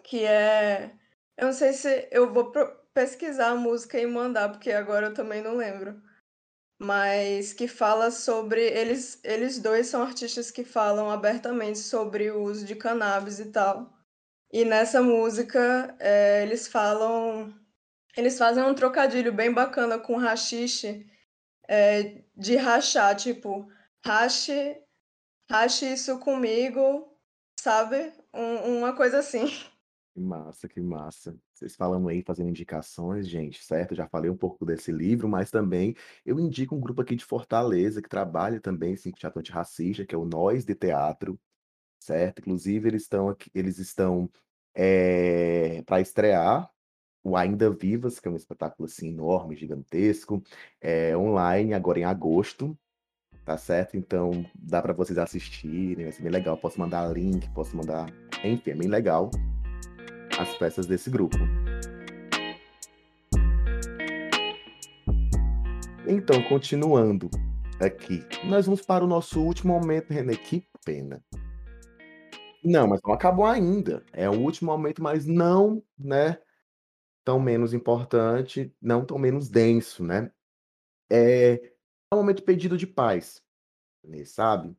que 0.05 0.25
é. 0.25 0.91
Eu 1.39 1.47
não 1.47 1.53
sei 1.55 1.73
se 1.73 2.09
eu 2.11 2.33
vou 2.33 2.53
pesquisar 2.93 3.53
a 3.53 3.57
música 3.57 3.99
e 3.99 4.07
mandar, 4.07 4.51
porque 4.51 4.73
agora 4.73 5.07
eu 5.07 5.15
também 5.15 5.41
não 5.41 5.57
lembro 5.57 6.03
mas 6.81 7.53
que 7.53 7.69
fala 7.69 8.11
sobre. 8.11 8.63
Eles, 8.63 9.21
eles 9.23 9.59
dois 9.59 9.87
são 9.89 10.03
artistas 10.03 10.51
que 10.51 10.65
falam 10.65 11.11
abertamente 11.11 11.79
sobre 11.79 12.31
o 12.31 12.43
uso 12.43 12.65
de 12.65 12.75
cannabis 12.75 13.39
e 13.39 13.53
tal. 13.53 13.93
E 14.51 14.65
nessa 14.65 15.03
música 15.03 15.95
é, 16.01 16.43
eles 16.43 16.67
falam. 16.67 17.55
Eles 18.17 18.39
fazem 18.39 18.65
um 18.65 18.75
trocadilho 18.75 19.33
bem 19.33 19.53
bacana 19.53 19.99
com 19.99 20.17
rachixe, 20.17 21.07
é, 21.69 22.23
de 22.35 22.57
rachar, 22.57 23.15
tipo, 23.15 23.69
rache, 24.05 24.77
rache 25.51 25.93
isso 25.93 26.17
comigo, 26.21 27.13
sabe? 27.59 28.13
Um, 28.33 28.79
uma 28.79 28.95
coisa 28.95 29.19
assim. 29.19 29.45
Que 30.13 30.21
massa, 30.21 30.69
que 30.69 30.81
massa. 30.81 31.39
Vocês 31.55 31.77
falam 31.77 32.09
aí, 32.09 32.21
fazendo 32.21 32.51
indicações, 32.51 33.29
gente, 33.29 33.63
certo? 33.63 33.95
Já 33.95 34.09
falei 34.09 34.29
um 34.29 34.37
pouco 34.37 34.67
desse 34.67 34.91
livro, 34.91 35.29
mas 35.29 35.53
também 35.53 35.95
eu 36.27 36.39
indico 36.41 36.75
um 36.75 36.81
grupo 36.81 37.01
aqui 37.01 37.15
de 37.15 37.25
Fortaleza 37.25 38.03
que 38.03 38.09
trabalha 38.09 38.61
também, 38.61 38.97
sim, 38.97 39.13
com 39.13 39.17
teatro 39.17 39.39
antirracista, 39.39 40.05
que 40.05 40.13
é 40.13 40.19
o 40.19 40.25
Nós 40.25 40.65
de 40.65 40.75
Teatro, 40.75 41.39
certo? 42.01 42.41
Inclusive, 42.41 42.89
eles 42.89 43.03
estão 43.03 43.29
aqui, 43.29 43.53
eles 43.55 43.79
estão 43.79 44.29
é, 44.75 45.81
para 45.83 46.01
estrear 46.01 46.69
o 47.23 47.37
Ainda 47.37 47.71
Vivas, 47.71 48.19
que 48.19 48.27
é 48.27 48.31
um 48.33 48.37
espetáculo 48.37 48.87
assim 48.87 49.11
enorme, 49.11 49.55
gigantesco, 49.55 50.43
é, 50.81 51.17
online, 51.17 51.73
agora 51.73 52.01
em 52.01 52.05
agosto, 52.05 52.77
tá 53.51 53.57
certo? 53.57 53.97
Então 53.97 54.47
dá 54.55 54.81
para 54.81 54.93
vocês 54.93 55.19
assistirem, 55.19 56.05
vai 56.05 56.13
ser 56.13 56.23
bem 56.23 56.31
legal. 56.31 56.57
Posso 56.57 56.79
mandar 56.79 57.13
link, 57.13 57.51
posso 57.51 57.77
mandar. 57.77 58.09
Enfim, 58.45 58.71
é 58.71 58.75
bem 58.77 58.87
legal 58.87 59.29
as 60.39 60.57
peças 60.57 60.87
desse 60.87 61.11
grupo. 61.11 61.37
Então, 66.07 66.41
continuando 66.49 67.29
aqui, 67.81 68.25
nós 68.45 68.67
vamos 68.67 68.83
para 68.83 69.05
o 69.05 69.09
nosso 69.09 69.41
último 69.43 69.73
momento, 69.73 70.13
René. 70.13 70.37
Que 70.37 70.65
pena. 70.85 71.21
Não, 72.63 72.87
mas 72.87 73.01
não 73.05 73.13
acabou 73.13 73.47
ainda. 73.47 74.05
É 74.13 74.31
o 74.31 74.39
último 74.39 74.71
momento, 74.71 75.03
mas 75.03 75.27
não, 75.27 75.83
né? 75.99 76.39
Tão 77.25 77.41
menos 77.41 77.75
importante, 77.75 78.73
não 78.81 79.05
tão 79.05 79.19
menos 79.19 79.49
denso, 79.49 80.05
né? 80.05 80.31
É 81.11 81.70
um 82.13 82.17
momento 82.17 82.43
pedido 82.43 82.77
de 82.77 82.89
paz, 82.89 83.41
sabe? 84.27 84.77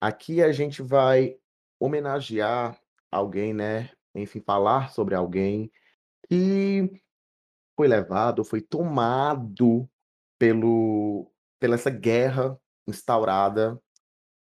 Aqui 0.00 0.42
a 0.42 0.50
gente 0.50 0.82
vai 0.82 1.38
homenagear 1.78 2.80
alguém, 3.12 3.54
né? 3.54 3.90
enfim, 4.14 4.40
falar 4.40 4.90
sobre 4.90 5.14
alguém 5.14 5.70
que 6.28 7.02
foi 7.76 7.88
levado, 7.88 8.44
foi 8.44 8.60
tomado 8.60 9.88
pelo, 10.38 11.30
pela 11.60 11.74
essa 11.74 11.90
guerra 11.90 12.58
instaurada 12.86 13.80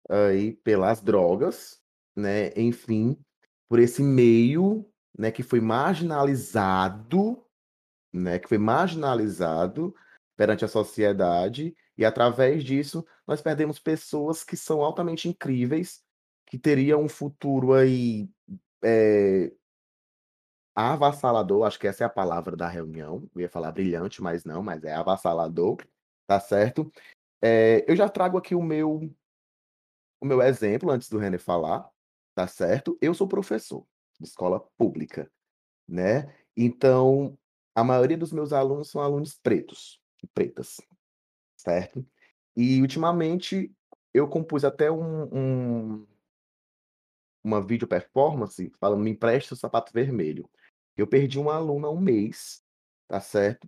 aí 0.10 0.54
pelas 0.54 1.02
drogas, 1.02 1.82
né? 2.16 2.52
Enfim, 2.56 3.18
por 3.70 3.80
esse 3.80 4.04
meio, 4.04 4.88
né, 5.18 5.32
que 5.32 5.42
foi 5.42 5.60
marginalizado, 5.60 7.44
né, 8.14 8.38
que 8.38 8.48
foi 8.48 8.58
marginalizado 8.58 9.96
perante 10.36 10.66
a 10.66 10.68
sociedade 10.68 11.76
e 11.98 12.06
através 12.06 12.64
disso 12.64 13.06
nós 13.28 13.42
perdemos 13.42 13.80
pessoas 13.80 14.44
que 14.44 14.58
são 14.58 14.82
altamente 14.82 15.28
incríveis, 15.28 16.04
que 16.46 16.58
teriam 16.58 17.04
um 17.04 17.10
futuro 17.10 17.74
aí 17.74 18.30
é, 18.84 19.52
Avassalador, 20.76 21.68
acho 21.68 21.80
que 21.80 21.88
essa 21.88 22.04
é 22.04 22.08
a 22.08 22.10
palavra 22.10 22.56
da 22.56 22.68
reunião. 22.68 23.30
Eu 23.36 23.42
ia 23.42 23.50
falar 23.50 23.72
brilhante, 23.72 24.24
mas 24.24 24.44
não, 24.44 24.64
mas 24.64 24.84
é 24.84 24.94
avassalador, 24.94 25.78
tá 26.26 26.40
certo? 26.40 26.92
É, 27.42 27.86
eu 27.88 27.96
já 27.96 28.10
trago 28.10 28.38
aqui 28.38 28.56
o 28.56 28.62
meu 28.62 29.14
o 30.20 30.26
meu 30.26 30.42
exemplo 30.42 30.90
antes 30.90 31.10
do 31.10 31.18
René 31.18 31.38
falar, 31.38 31.88
tá 32.34 32.48
certo? 32.48 32.98
Eu 33.02 33.14
sou 33.14 33.28
professor 33.28 33.86
de 34.20 34.26
escola 34.26 34.66
pública, 34.78 35.30
né? 35.88 36.34
Então, 36.56 37.38
a 37.76 37.84
maioria 37.84 38.18
dos 38.18 38.32
meus 38.32 38.54
alunos 38.54 38.90
são 38.90 39.02
alunos 39.02 39.36
pretos 39.36 40.02
e 40.24 40.28
pretas, 40.28 40.78
certo? 41.64 42.06
E 42.56 42.82
ultimamente 42.82 43.72
eu 44.14 44.28
compus 44.28 44.64
até 44.66 44.92
um, 44.92 45.24
um 45.34 46.08
uma 47.44 47.62
vídeo 47.62 47.88
performance 47.88 48.72
falando 48.80 49.02
me 49.02 49.12
empreste 49.12 49.54
o 49.54 49.56
sapato 49.56 49.92
vermelho. 49.94 50.50
Eu 50.96 51.08
perdi 51.08 51.40
uma 51.40 51.56
aluna 51.56 51.88
há 51.88 51.92
um 51.92 52.00
mês, 52.00 52.64
tá 53.08 53.20
certo? 53.20 53.68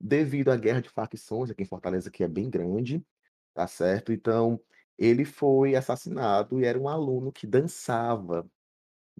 Devido 0.00 0.50
à 0.50 0.56
guerra 0.56 0.82
de 0.82 0.88
facções 0.88 1.50
aqui 1.50 1.62
em 1.62 1.66
Fortaleza, 1.66 2.10
que 2.10 2.24
é 2.24 2.28
bem 2.28 2.50
grande, 2.50 3.04
tá 3.52 3.66
certo? 3.66 4.12
Então, 4.12 4.60
ele 4.98 5.24
foi 5.24 5.76
assassinado 5.76 6.60
e 6.60 6.64
era 6.64 6.78
um 6.78 6.88
aluno 6.88 7.32
que 7.32 7.46
dançava 7.46 8.48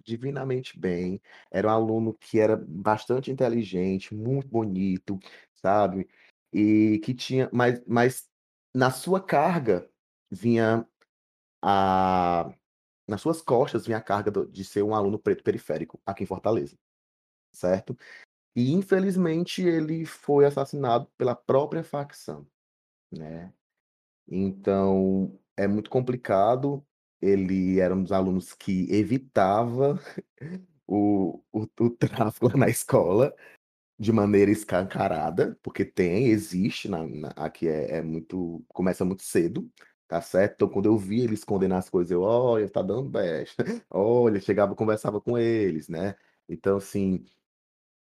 divinamente 0.03 0.79
bem, 0.79 1.21
era 1.51 1.69
um 1.69 1.71
aluno 1.71 2.15
que 2.15 2.41
era 2.41 2.57
bastante 2.57 3.31
inteligente, 3.31 4.15
muito 4.15 4.49
bonito, 4.49 5.19
sabe? 5.55 6.09
E 6.55 7.01
que 7.01 7.13
tinha, 7.13 7.51
mas, 7.53 7.83
mas 7.87 8.31
na 8.75 8.91
sua 8.91 9.21
carga 9.21 9.91
vinha 10.31 10.87
a 11.63 12.55
nas 13.07 13.21
suas 13.21 13.43
costas 13.43 13.87
vinha 13.87 13.99
a 13.99 14.03
carga 14.03 14.47
de 14.47 14.65
ser 14.65 14.83
um 14.83 14.95
aluno 14.95 15.19
preto 15.19 15.45
periférico 15.45 16.01
aqui 16.07 16.25
em 16.25 16.27
Fortaleza, 16.27 16.77
certo? 17.53 17.97
E 18.57 18.73
infelizmente 18.73 19.63
ele 19.63 20.07
foi 20.07 20.47
assassinado 20.47 21.07
pela 21.19 21.35
própria 21.35 21.85
facção, 21.85 22.47
né? 23.13 23.53
Então 24.29 25.39
é 25.57 25.67
muito 25.67 25.91
complicado. 25.91 26.85
Ele 27.21 27.81
era 27.81 27.95
um 27.95 28.03
dos 28.03 28.13
alunos 28.13 28.53
que 28.55 28.91
evitava 28.93 29.99
o, 30.87 31.43
o, 31.53 31.63
o 31.81 31.91
tráfico 31.91 32.49
na 32.57 32.69
escola 32.69 33.35
de 33.99 34.13
maneira 34.13 34.51
escancarada, 34.51 35.59
porque 35.63 35.85
tem, 35.85 36.29
existe, 36.29 36.89
na, 36.89 37.07
na- 37.07 37.29
aqui 37.37 37.69
é, 37.69 37.99
é 37.99 38.03
muito, 38.03 38.65
começa 38.69 39.05
muito 39.05 39.23
cedo, 39.23 39.71
tá 40.09 40.21
certo? 40.21 40.55
Então, 40.57 40.69
quando 40.69 40.87
eu 40.87 40.97
vi 40.99 41.21
eles 41.23 41.41
escondendo 41.41 41.75
as 41.75 41.89
coisas, 41.89 42.11
eu, 42.11 42.23
olha, 42.23 42.69
tá 42.69 42.83
dando 42.83 43.09
besta, 43.09 43.65
olha, 43.91 44.41
chegava, 44.41 44.75
conversava 44.75 45.21
com 45.21 45.39
eles, 45.39 45.89
né? 45.89 46.17
Então, 46.49 46.77
assim, 46.79 47.25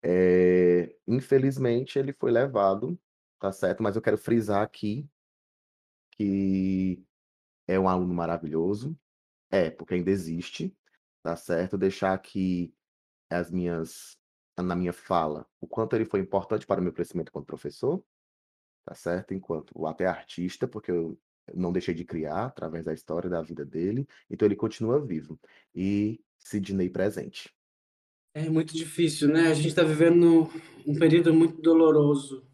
é, 0.04 0.96
infelizmente 1.08 2.00
ele 2.00 2.14
foi 2.14 2.32
levado, 2.32 3.00
tá 3.40 3.52
certo? 3.52 3.84
Mas 3.84 3.96
eu 3.96 4.02
quero 4.02 4.18
frisar 4.18 4.64
aqui 4.64 5.08
que 6.12 7.04
é 7.68 7.80
um 7.80 7.90
aluno 7.90 8.14
maravilhoso, 8.14 8.98
é, 9.52 9.70
porque 9.72 9.96
ainda 9.96 10.12
existe, 10.12 10.76
tá 11.24 11.36
certo? 11.38 11.78
Deixar 11.78 12.14
aqui 12.14 12.74
as 13.30 13.52
minhas, 13.52 14.18
na 14.58 14.76
minha 14.76 14.94
fala, 14.94 15.48
o 15.60 15.68
quanto 15.68 15.96
ele 15.96 16.06
foi 16.06 16.20
importante 16.20 16.66
para 16.66 16.82
o 16.82 16.84
meu 16.84 16.94
crescimento 16.94 17.30
enquanto 17.30 17.46
professor, 17.46 18.04
tá 18.86 18.94
certo? 18.94 19.34
Enquanto 19.34 19.86
até 19.88 20.06
artista, 20.06 20.68
porque 20.68 20.92
eu 20.92 21.18
não 21.54 21.72
deixei 21.72 21.94
de 21.94 22.06
criar 22.06 22.46
através 22.46 22.86
da 22.86 22.94
história 22.94 23.30
da 23.30 23.42
vida 23.42 23.66
dele, 23.66 24.08
então 24.30 24.46
ele 24.46 24.56
continua 24.56 25.00
vivo. 25.00 25.40
E 25.74 26.20
Sidney 26.38 26.90
presente. 26.90 27.54
É 28.34 28.50
muito 28.50 28.74
difícil, 28.74 29.28
né? 29.28 29.48
A 29.48 29.54
gente 29.54 29.68
está 29.68 29.84
vivendo 29.84 30.50
um 30.86 30.98
período 30.98 31.34
muito 31.34 31.62
doloroso. 31.62 32.46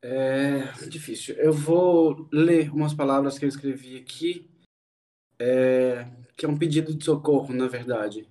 É 0.00 0.72
difícil. 0.88 1.34
Eu 1.36 1.52
vou 1.52 2.28
ler 2.32 2.72
umas 2.72 2.94
palavras 2.94 3.38
que 3.38 3.44
eu 3.44 3.48
escrevi 3.48 3.96
aqui, 3.96 4.48
é, 5.38 6.06
que 6.36 6.46
é 6.46 6.48
um 6.48 6.56
pedido 6.56 6.94
de 6.94 7.04
socorro, 7.04 7.52
na 7.52 7.66
verdade. 7.66 8.28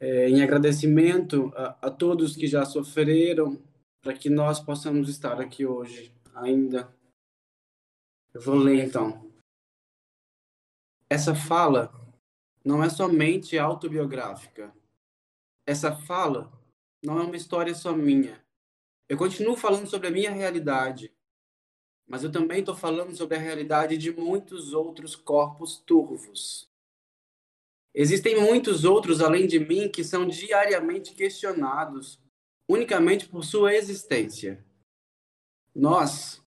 É, 0.00 0.28
em 0.28 0.42
agradecimento 0.42 1.52
a, 1.54 1.86
a 1.86 1.90
todos 1.90 2.36
que 2.36 2.46
já 2.46 2.64
sofreram, 2.64 3.62
para 4.02 4.12
que 4.12 4.28
nós 4.28 4.60
possamos 4.60 5.08
estar 5.08 5.40
aqui 5.40 5.64
hoje 5.64 6.14
ainda. 6.34 6.94
Eu 8.34 8.40
vou 8.40 8.56
ler 8.56 8.84
então. 8.84 9.30
Essa 11.08 11.34
fala 11.34 11.92
não 12.64 12.82
é 12.82 12.90
somente 12.90 13.58
autobiográfica. 13.58 14.74
Essa 15.66 15.94
fala 15.94 16.52
não 17.02 17.18
é 17.18 17.22
uma 17.22 17.36
história 17.36 17.74
só 17.74 17.94
minha. 17.94 18.44
Eu 19.08 19.16
continuo 19.16 19.56
falando 19.56 19.86
sobre 19.86 20.08
a 20.08 20.10
minha 20.10 20.30
realidade, 20.30 21.14
mas 22.06 22.24
eu 22.24 22.32
também 22.32 22.60
estou 22.60 22.74
falando 22.74 23.14
sobre 23.14 23.36
a 23.36 23.40
realidade 23.40 23.96
de 23.96 24.10
muitos 24.10 24.72
outros 24.72 25.14
corpos 25.14 25.78
turvos. 25.78 26.70
Existem 27.94 28.40
muitos 28.40 28.84
outros 28.84 29.20
além 29.20 29.46
de 29.46 29.60
mim 29.60 29.88
que 29.88 30.02
são 30.02 30.26
diariamente 30.26 31.14
questionados 31.14 32.20
unicamente 32.68 33.28
por 33.28 33.44
sua 33.44 33.74
existência. 33.74 34.64
Nós, 35.74 36.42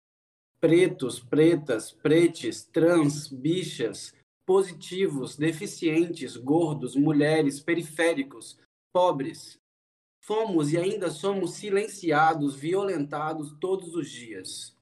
pretos, 0.60 1.20
pretas, 1.20 1.92
pretes, 1.92 2.64
trans, 2.64 3.28
bichas, 3.28 4.14
positivos, 4.46 5.36
deficientes, 5.36 6.36
gordos, 6.36 6.96
mulheres, 6.96 7.60
periféricos, 7.60 8.58
pobres, 8.92 9.60
fomos 10.20 10.72
e 10.72 10.78
ainda 10.78 11.10
somos 11.10 11.54
silenciados, 11.54 12.56
violentados 12.56 13.56
todos 13.60 13.94
os 13.94 14.10
dias. 14.10 14.75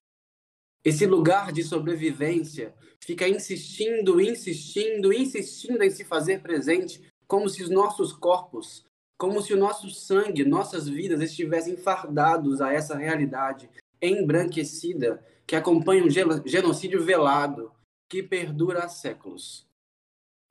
Esse 0.85 1.07
lugar 1.07 1.51
de 1.51 1.63
sobrevivência 1.63 2.75
fica 2.99 3.27
insistindo, 3.27 4.21
insistindo, 4.21 5.11
insistindo 5.11 5.83
em 5.83 5.89
se 5.89 6.05
fazer 6.05 6.41
presente, 6.41 7.01
como 7.27 7.49
se 7.49 7.63
os 7.63 7.71
nossos 7.71 8.13
corpos, 8.13 8.85
como 9.17 9.41
se 9.41 9.51
o 9.51 9.57
nosso 9.57 9.89
sangue, 9.89 10.45
nossas 10.45 10.87
vidas 10.87 11.21
estivessem 11.21 11.75
fardados 11.75 12.61
a 12.61 12.71
essa 12.71 12.95
realidade 12.95 13.67
embranquecida 13.99 15.25
que 15.47 15.55
acompanha 15.55 16.03
um 16.03 16.09
genocídio 16.09 17.03
velado 17.03 17.71
que 18.07 18.21
perdura 18.21 18.83
há 18.83 18.87
séculos. 18.87 19.67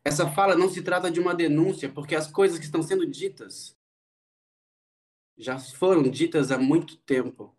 Essa 0.04 0.28
fala 0.28 0.56
não 0.56 0.68
se 0.68 0.82
trata 0.82 1.10
de 1.10 1.20
uma 1.20 1.34
denúncia, 1.34 1.88
porque 1.88 2.16
as 2.16 2.26
coisas 2.30 2.58
que 2.58 2.64
estão 2.64 2.82
sendo 2.82 3.06
ditas 3.06 3.76
já 5.38 5.58
foram 5.58 6.02
ditas 6.02 6.50
há 6.50 6.58
muito 6.58 6.96
tempo. 6.98 7.54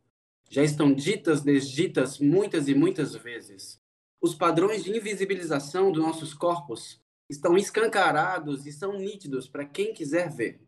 Já 0.50 0.64
estão 0.64 0.94
ditas, 0.94 1.42
desditas 1.42 2.20
muitas 2.20 2.68
e 2.68 2.76
muitas 2.76 3.16
vezes. 3.16 3.82
Os 4.22 4.34
padrões 4.34 4.84
de 4.84 4.96
invisibilização 4.96 5.92
dos 5.92 6.04
nossos 6.04 6.34
corpos 6.34 7.02
estão 7.30 7.58
escancarados 7.58 8.66
e 8.66 8.72
são 8.72 8.98
nítidos 8.98 9.48
para 9.48 9.66
quem 9.66 9.94
quiser 9.94 10.30
ver. 10.30 10.62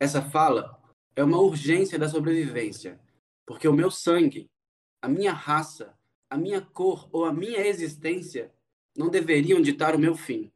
Essa 0.00 0.22
fala 0.22 0.80
é 1.16 1.24
uma 1.24 1.40
urgência 1.40 1.98
da 1.98 2.08
sobrevivência, 2.08 3.00
porque 3.44 3.66
o 3.66 3.72
meu 3.72 3.90
sangue, 3.90 4.48
a 5.02 5.08
minha 5.08 5.32
raça, 5.32 5.96
a 6.30 6.36
minha 6.36 6.60
cor 6.60 7.08
ou 7.12 7.24
a 7.24 7.32
minha 7.32 7.66
existência 7.66 8.52
não 8.96 9.08
deveriam 9.08 9.60
ditar 9.60 9.94
o 9.94 9.98
meu 9.98 10.14
fim. 10.14 10.52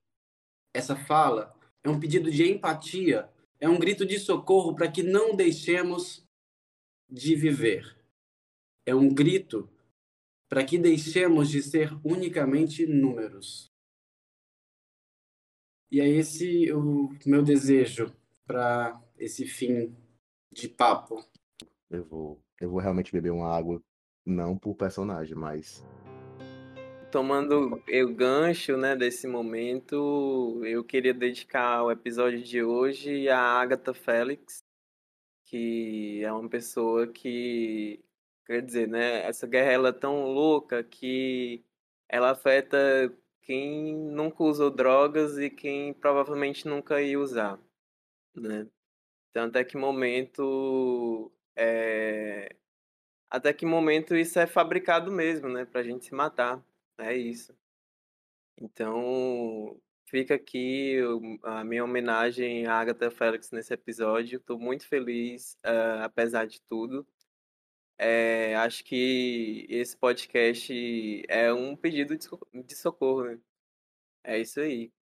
Essa 0.74 0.94
fala 0.94 1.54
é 1.82 1.88
um 1.88 1.98
pedido 1.98 2.30
de 2.30 2.50
empatia, 2.50 3.28
é 3.60 3.68
um 3.68 3.78
grito 3.78 4.06
de 4.06 4.18
socorro 4.18 4.74
para 4.74 4.90
que 4.90 5.02
não 5.02 5.34
deixemos 5.34 6.24
de 7.10 7.34
viver. 7.34 8.01
É 8.86 8.94
um 8.94 9.12
grito 9.12 9.68
para 10.48 10.64
que 10.64 10.78
deixemos 10.78 11.48
de 11.48 11.62
ser 11.62 11.90
unicamente 12.04 12.86
números. 12.86 13.70
E 15.90 16.00
é 16.00 16.08
esse 16.08 16.72
o 16.72 17.10
meu 17.26 17.42
desejo 17.42 18.12
para 18.46 19.00
esse 19.16 19.46
fim 19.46 19.94
de 20.50 20.68
papo. 20.68 21.24
Eu 21.88 22.04
vou, 22.04 22.42
eu 22.60 22.70
vou 22.70 22.80
realmente 22.80 23.12
beber 23.12 23.30
uma 23.30 23.48
água, 23.48 23.82
não 24.26 24.56
por 24.56 24.74
personagem, 24.74 25.36
mas 25.36 25.84
Tomando 27.12 27.74
o 27.74 28.14
gancho, 28.14 28.74
né, 28.78 28.96
desse 28.96 29.26
momento, 29.28 30.62
eu 30.64 30.82
queria 30.82 31.12
dedicar 31.12 31.84
o 31.84 31.90
episódio 31.90 32.42
de 32.42 32.62
hoje 32.62 33.28
à 33.28 33.38
Agatha 33.38 33.92
Félix, 33.92 34.64
que 35.44 36.24
é 36.24 36.32
uma 36.32 36.48
pessoa 36.48 37.06
que, 37.06 38.02
quer 38.46 38.62
dizer, 38.62 38.88
né, 38.88 39.24
essa 39.26 39.46
guerra 39.46 39.72
ela 39.72 39.88
é 39.90 39.92
tão 39.92 40.24
louca 40.26 40.82
que 40.84 41.64
ela 42.08 42.30
afeta 42.32 42.76
quem 43.42 43.94
nunca 43.96 44.42
usou 44.44 44.70
drogas 44.70 45.38
e 45.38 45.50
quem 45.50 45.92
provavelmente 45.94 46.66
nunca 46.68 47.02
ia 47.02 47.18
usar, 47.18 47.58
né? 48.34 48.68
Então, 49.30 49.46
até 49.46 49.64
que 49.64 49.76
momento 49.76 51.32
é... 51.56 52.54
até 53.30 53.52
que 53.52 53.66
momento 53.66 54.16
isso 54.16 54.38
é 54.38 54.46
fabricado 54.46 55.12
mesmo, 55.12 55.48
né, 55.48 55.64
pra 55.64 55.82
gente 55.82 56.06
se 56.06 56.14
matar. 56.14 56.62
É 56.98 57.14
isso. 57.16 57.54
Então, 58.60 59.80
fica 60.06 60.34
aqui 60.34 60.98
a 61.42 61.64
minha 61.64 61.84
homenagem 61.84 62.66
à 62.66 62.74
Agatha 62.80 63.10
Félix 63.10 63.50
nesse 63.50 63.72
episódio. 63.74 64.38
Estou 64.38 64.58
muito 64.58 64.86
feliz, 64.86 65.56
ah, 65.64 66.04
apesar 66.04 66.46
de 66.46 66.60
tudo. 66.62 67.06
É, 67.98 68.56
acho 68.56 68.84
que 68.84 69.66
esse 69.68 69.96
podcast 69.96 70.72
é 71.28 71.52
um 71.52 71.76
pedido 71.76 72.16
de 72.16 72.24
soco- 72.24 72.48
de 72.52 72.74
socorro, 72.74 73.24
né? 73.24 73.40
É 74.24 74.40
isso 74.40 74.60
aí. 74.60 74.92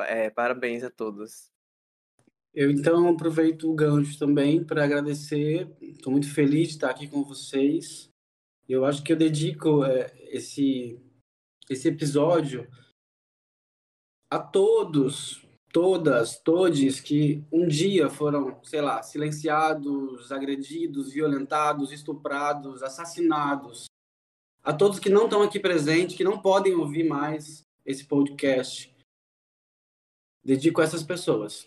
É, 0.00 0.30
parabéns 0.30 0.84
a 0.84 0.90
todos. 0.90 1.50
Eu 2.54 2.70
então 2.70 3.08
aproveito 3.08 3.70
o 3.70 3.74
gancho 3.74 4.18
também 4.18 4.64
para 4.64 4.84
agradecer. 4.84 5.70
Estou 5.80 6.12
muito 6.12 6.32
feliz 6.32 6.68
de 6.68 6.74
estar 6.74 6.90
aqui 6.90 7.08
com 7.08 7.22
vocês. 7.24 8.10
Eu 8.68 8.84
acho 8.84 9.02
que 9.02 9.12
eu 9.12 9.16
dedico 9.16 9.84
é, 9.84 10.06
esse 10.28 11.00
esse 11.70 11.88
episódio 11.88 12.66
a 14.30 14.38
todos, 14.38 15.46
todas, 15.72 16.38
todes 16.38 17.00
que 17.00 17.44
um 17.52 17.66
dia 17.66 18.08
foram, 18.08 18.62
sei 18.64 18.80
lá, 18.80 19.02
silenciados, 19.02 20.32
agredidos, 20.32 21.12
violentados, 21.12 21.92
estuprados, 21.92 22.82
assassinados. 22.82 23.86
A 24.62 24.72
todos 24.72 24.98
que 24.98 25.08
não 25.08 25.24
estão 25.24 25.42
aqui 25.42 25.60
presentes, 25.60 26.16
que 26.16 26.24
não 26.24 26.40
podem 26.40 26.74
ouvir 26.74 27.04
mais 27.04 27.66
esse 27.84 28.04
podcast. 28.04 28.94
Dedico 30.44 30.80
a 30.80 30.84
essas 30.84 31.02
pessoas. 31.02 31.66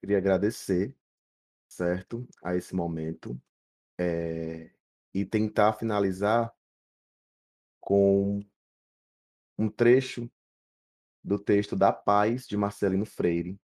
queria 0.00 0.18
agradecer, 0.18 0.96
certo, 1.68 2.26
a 2.42 2.56
esse 2.56 2.74
momento, 2.74 3.40
é, 3.98 4.70
e 5.14 5.24
tentar 5.24 5.74
finalizar 5.74 6.54
com 7.80 8.40
um 9.58 9.68
trecho 9.68 10.30
do 11.22 11.38
texto 11.38 11.76
da 11.76 11.92
Paz 11.92 12.46
de 12.46 12.56
Marcelino 12.56 13.04
Freire, 13.04 13.60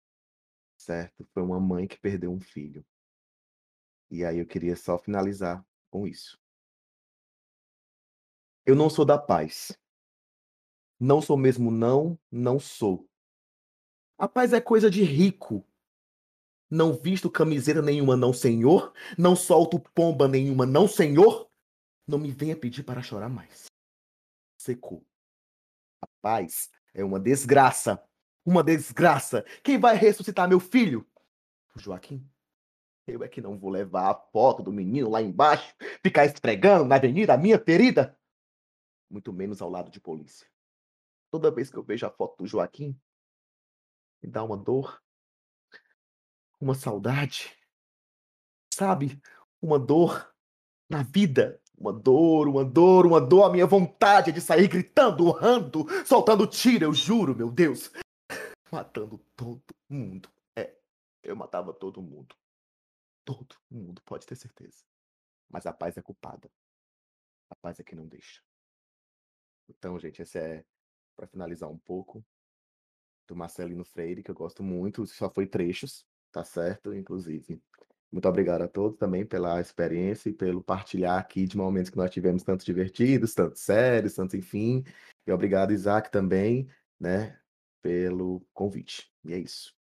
certo? 0.78 1.26
Foi 1.34 1.44
uma 1.44 1.60
mãe 1.60 1.88
que 1.88 2.00
perdeu 2.00 2.32
um 2.32 2.40
filho. 2.40 2.86
E 4.10 4.26
aí 4.26 4.40
eu 4.40 4.46
queria 4.46 4.76
só 4.76 4.98
finalizar 4.98 5.66
com 5.90 6.08
isso. 6.08 6.38
Eu 8.66 8.76
não 8.76 8.90
sou 8.90 9.06
da 9.06 9.18
paz. 9.18 9.78
Não 11.00 11.22
sou 11.22 11.38
mesmo 11.38 11.72
não, 11.72 12.20
não 12.32 12.60
sou. 12.60 13.10
A 14.18 14.28
paz 14.28 14.54
é 14.54 14.62
coisa 14.62 14.90
de 14.90 15.04
rico. 15.04 15.66
Não 16.70 16.94
visto 16.94 17.30
camiseta 17.30 17.82
nenhuma, 17.82 18.16
não, 18.16 18.32
senhor. 18.32 18.94
Não 19.18 19.36
solto 19.36 19.80
pomba 19.80 20.28
nenhuma, 20.28 20.66
não, 20.66 20.88
senhor. 20.88 21.50
Não 22.08 22.20
me 22.20 22.32
venha 22.32 22.56
pedir 22.56 22.84
para 22.84 23.02
chorar 23.02 23.30
mais. 23.30 23.66
Secou. 24.58 25.06
A 26.02 26.08
paz 26.22 26.70
é 26.94 27.04
uma 27.04 27.20
desgraça. 27.20 28.02
Uma 28.46 28.64
desgraça. 28.64 29.46
Quem 29.64 29.80
vai 29.80 29.96
ressuscitar 29.96 30.50
meu 30.50 30.60
filho? 30.60 31.08
O 31.76 31.80
Joaquim. 31.80 32.28
Eu 33.08 33.24
é 33.24 33.28
que 33.28 33.42
não 33.42 33.58
vou 33.58 33.70
levar 33.70 34.10
a 34.10 34.16
foto 34.16 34.64
do 34.64 34.72
menino 34.72 35.10
lá 35.10 35.22
embaixo, 35.22 35.76
ficar 36.04 36.26
esfregando 36.26 36.86
na 36.86 36.96
avenida 36.96 37.38
minha 37.38 37.60
ferida. 37.60 38.18
Muito 39.10 39.34
menos 39.34 39.62
ao 39.62 39.70
lado 39.70 39.92
de 39.92 40.00
polícia. 40.00 40.48
Toda 41.30 41.52
vez 41.52 41.70
que 41.70 41.78
eu 41.78 41.84
vejo 41.84 42.06
a 42.06 42.10
foto 42.10 42.38
do 42.38 42.48
Joaquim, 42.48 43.00
me 44.22 44.30
dá 44.30 44.44
uma 44.44 44.58
dor, 44.58 45.02
uma 46.60 46.76
saudade, 46.76 47.58
sabe? 48.74 49.22
Uma 49.62 49.80
dor 49.80 50.34
na 50.90 51.04
vida. 51.04 51.60
Uma 51.82 51.92
dor, 51.92 52.48
uma 52.48 52.64
dor, 52.64 53.08
uma 53.08 53.20
dor. 53.20 53.46
A 53.46 53.50
minha 53.50 53.66
vontade 53.66 54.32
de 54.32 54.40
sair 54.40 54.68
gritando, 54.68 55.26
urrando, 55.26 55.88
soltando 56.06 56.46
tiro, 56.46 56.86
eu 56.86 56.94
juro, 56.94 57.36
meu 57.36 57.50
Deus. 57.50 57.92
Matando 58.72 59.18
todo 59.36 59.64
mundo. 59.90 60.30
É, 60.56 60.78
eu 61.24 61.36
matava 61.36 61.74
todo 61.74 62.00
mundo. 62.00 62.36
Todo 63.26 63.56
mundo, 63.68 64.00
pode 64.06 64.28
ter 64.28 64.36
certeza. 64.36 64.84
Mas 65.50 65.66
a 65.66 65.74
paz 65.74 65.98
é 65.98 66.04
culpada. 66.04 66.52
A 67.50 67.56
paz 67.56 67.80
é 67.80 67.84
que 67.84 67.96
não 67.96 68.06
deixa. 68.06 68.44
Então, 69.68 69.98
gente, 69.98 70.22
esse 70.22 70.38
é 70.38 70.64
para 71.16 71.26
finalizar 71.26 71.68
um 71.68 71.80
pouco 71.80 72.24
do 73.28 73.36
Marcelino 73.36 73.84
Freire, 73.84 74.22
que 74.22 74.30
eu 74.30 74.36
gosto 74.36 74.62
muito, 74.62 75.08
só 75.08 75.32
foi 75.32 75.48
trechos, 75.48 76.06
tá 76.32 76.44
certo? 76.44 76.94
Inclusive. 76.94 77.60
Muito 78.12 78.28
obrigado 78.28 78.64
a 78.64 78.68
todos 78.68 78.98
também 78.98 79.26
pela 79.26 79.62
experiência 79.62 80.30
e 80.30 80.34
pelo 80.34 80.62
partilhar 80.62 81.18
aqui 81.18 81.46
de 81.46 81.56
momentos 81.56 81.90
que 81.90 81.98
nós 81.98 82.12
tivemos 82.12 82.44
tanto 82.44 82.66
divertidos, 82.66 83.34
tanto 83.34 83.58
sérios, 83.58 84.16
tanto 84.16 84.36
enfim. 84.36 84.84
E 85.26 85.32
obrigado, 85.32 85.72
Isaac, 85.72 86.12
também, 86.12 86.68
né, 87.00 87.40
pelo 87.82 88.42
convite. 88.54 89.10
E 89.24 89.34
é 89.34 89.38
isso. 89.40 89.74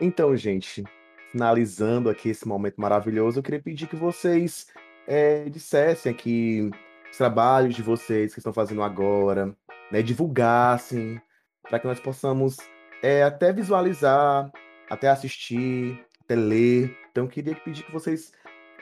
Então, 0.00 0.36
gente, 0.36 0.84
finalizando 1.32 2.08
aqui 2.08 2.30
esse 2.30 2.46
momento 2.46 2.80
maravilhoso, 2.80 3.38
eu 3.38 3.42
queria 3.42 3.60
pedir 3.62 3.86
que 3.86 3.96
vocês 3.96 4.66
é, 5.06 5.48
dissessem 5.48 6.12
aqui 6.12 6.70
os 7.10 7.16
trabalhos 7.16 7.74
de 7.74 7.82
vocês 7.82 8.32
que 8.32 8.40
estão 8.40 8.52
fazendo 8.52 8.82
agora, 8.82 9.54
né, 9.90 10.02
divulgassem, 10.02 11.20
para 11.62 11.78
que 11.78 11.86
nós 11.86 12.00
possamos 12.00 12.56
é, 13.02 13.22
até 13.22 13.52
visualizar, 13.52 14.50
até 14.88 15.08
assistir, 15.08 16.04
até 16.24 16.34
ler. 16.34 16.96
Então, 17.10 17.24
eu 17.24 17.28
queria 17.28 17.54
pedir 17.54 17.84
que 17.84 17.92
vocês 17.92 18.32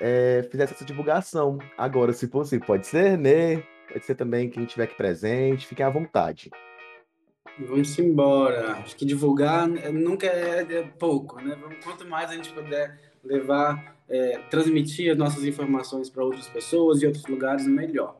é, 0.01 0.47
fizessem 0.51 0.75
essa 0.75 0.85
divulgação 0.85 1.59
agora, 1.77 2.13
se 2.13 2.29
possível. 2.29 2.67
Pode 2.67 2.87
ser, 2.87 3.17
né? 3.19 3.63
Pode 3.93 4.05
ser 4.05 4.15
também 4.15 4.51
quem 4.51 4.65
estiver 4.65 4.85
aqui 4.85 4.97
presente, 4.97 5.67
fiquem 5.67 5.85
à 5.85 5.91
vontade. 5.91 6.51
Vamos 7.59 7.99
embora. 7.99 8.73
Acho 8.73 8.97
que 8.97 9.05
divulgar 9.05 9.66
nunca 9.69 10.27
é, 10.27 10.61
é 10.61 10.83
pouco, 10.99 11.40
né? 11.40 11.59
Quanto 11.83 12.07
mais 12.07 12.31
a 12.31 12.35
gente 12.35 12.53
puder 12.53 12.99
levar, 13.25 13.97
é, 14.09 14.38
transmitir 14.51 15.11
as 15.11 15.19
nossas 15.19 15.45
informações 15.45 16.11
para 16.11 16.25
outras 16.25 16.49
pessoas 16.49 17.03
e 17.03 17.07
outros 17.07 17.27
lugares, 17.27 17.66
melhor. 17.66 18.16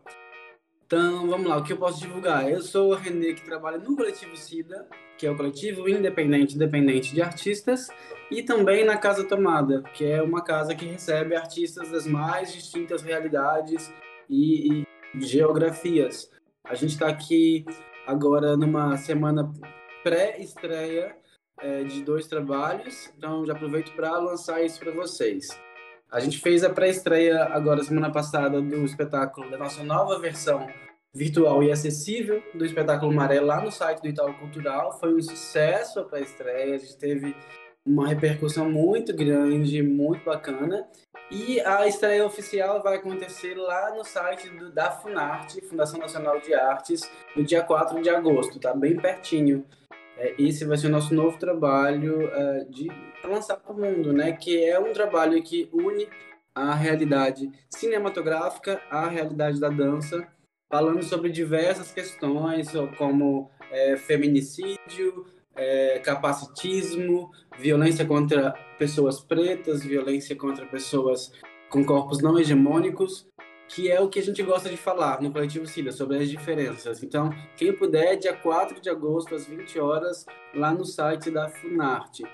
Então, 0.87 1.27
vamos 1.27 1.49
lá, 1.49 1.57
o 1.57 1.65
que 1.65 1.73
eu 1.73 1.77
posso 1.77 2.01
divulgar? 2.01 2.49
Eu 2.49 2.63
sou 2.63 2.93
o 2.93 2.95
Renê, 2.95 3.35
que 3.35 3.45
trabalha 3.45 3.77
no 3.77 3.97
Coletivo 3.97 4.37
SIDA, 4.37 4.87
que 5.19 5.27
é 5.27 5.31
o 5.31 5.37
coletivo 5.37 5.89
independente 5.89 6.55
independente 6.55 7.13
de 7.13 7.21
artistas, 7.21 7.89
e 8.31 8.43
também 8.43 8.85
na 8.85 8.97
Casa 8.97 9.25
Tomada, 9.25 9.83
que 9.95 10.05
é 10.05 10.23
uma 10.23 10.45
casa 10.45 10.77
que 10.77 10.85
recebe 10.85 11.35
artistas 11.35 11.91
das 11.91 12.07
mais 12.07 12.53
distintas 12.53 13.03
realidades 13.03 13.93
e, 14.31 14.85
e 15.15 15.21
geografias. 15.21 16.31
A 16.65 16.75
gente 16.75 16.93
está 16.93 17.09
aqui 17.09 17.65
agora 18.07 18.57
numa 18.57 18.97
semana 18.97 19.53
pré-estreia 20.03 21.17
é, 21.61 21.85
de 21.85 22.03
dois 22.03 22.27
trabalhos, 22.27 23.11
então 23.17 23.45
já 23.45 23.53
aproveito 23.53 23.93
para 23.95 24.17
lançar 24.19 24.63
isso 24.63 24.79
para 24.79 24.93
vocês. 24.93 25.49
A 26.11 26.21
gente 26.21 26.39
fez 26.39 26.63
a 26.63 26.71
pré-estreia 26.71 27.45
agora 27.47 27.83
semana 27.83 28.13
passada 28.13 28.63
do 28.63 28.85
espetáculo 28.85 29.51
da 29.51 29.59
nossa 29.59 29.83
nova 29.83 30.19
versão 30.21 30.67
virtual 31.13 31.63
e 31.63 31.73
acessível 31.73 32.43
do 32.55 32.65
espetáculo 32.65 33.13
Maré 33.13 33.41
lá 33.41 33.61
no 33.61 33.73
site 33.73 34.03
do 34.03 34.09
Itaú 34.09 34.35
Cultural. 34.35 34.99
Foi 35.01 35.15
um 35.15 35.21
sucesso 35.21 35.99
a 35.99 36.05
pré-estreia, 36.05 36.77
a 36.77 36.79
gente 36.79 36.97
teve 36.99 37.35
uma 37.85 38.09
repercussão 38.09 38.71
muito 38.71 39.15
grande, 39.15 39.83
muito 39.83 40.25
bacana. 40.25 40.87
E 41.31 41.61
a 41.61 41.87
estreia 41.89 42.25
oficial 42.25 42.83
vai 42.83 42.97
acontecer 42.97 43.55
lá 43.57 43.93
no 43.95 44.05
site 44.05 44.49
do, 44.49 44.71
da 44.71 44.93
Funarte, 44.93 45.61
Fundação 45.61 45.99
Nacional 45.99 46.41
de 46.41 46.55
Artes, 46.55 47.11
no 47.35 47.43
dia 47.43 47.63
4 47.63 48.01
de 48.01 48.09
agosto, 48.09 48.61
tá 48.61 48.73
bem 48.73 48.97
pertinho. 48.97 49.67
É, 50.17 50.35
esse 50.39 50.65
vai 50.65 50.77
ser 50.77 50.87
o 50.87 50.91
nosso 50.91 51.13
novo 51.13 51.37
trabalho 51.37 52.23
é, 52.29 52.65
de 52.71 52.89
lançar 53.25 53.57
para 53.57 53.73
o 53.73 53.79
mundo, 53.79 54.13
né? 54.13 54.33
Que 54.33 54.65
é 54.65 54.79
um 54.79 54.93
trabalho 54.93 55.43
que 55.43 55.69
une 55.73 56.09
a 56.55 56.75
realidade 56.75 57.51
cinematográfica 57.69 58.81
à 58.89 59.09
realidade 59.09 59.61
da 59.61 59.69
dança, 59.69 60.27
falando 60.71 61.03
sobre 61.03 61.29
diversas 61.29 61.93
questões, 61.93 62.69
como 62.97 63.51
é, 63.71 63.97
feminicídio, 63.97 65.27
é, 65.57 65.99
capacitismo, 66.01 67.31
violência 67.59 68.05
contra 68.05 68.53
pessoas 68.79 69.21
pretas, 69.21 69.83
violência 69.83 70.37
contra 70.37 70.67
pessoas 70.67 71.33
com 71.69 71.85
corpos 71.85 72.23
não 72.23 72.39
hegemônicos, 72.39 73.27
que 73.69 73.91
é 73.91 74.01
o 74.01 74.09
que 74.09 74.19
a 74.19 74.23
gente 74.23 74.43
gosta 74.43 74.69
de 74.69 74.77
falar 74.77 75.21
no 75.21 75.33
Coletivo 75.33 75.67
Cida, 75.67 75.91
sobre 75.91 76.19
as 76.19 76.29
diferenças. 76.29 77.03
Então, 77.03 77.31
quem 77.57 77.73
puder, 77.73 78.17
dia 78.17 78.35
4 78.35 78.81
de 78.81 78.89
agosto, 78.89 79.35
às 79.35 79.47
20 79.47 79.79
horas, 79.81 80.25
lá 80.55 80.73
no 80.73 80.85
site 80.85 81.31
da 81.31 81.49
Funarte. 81.49 82.25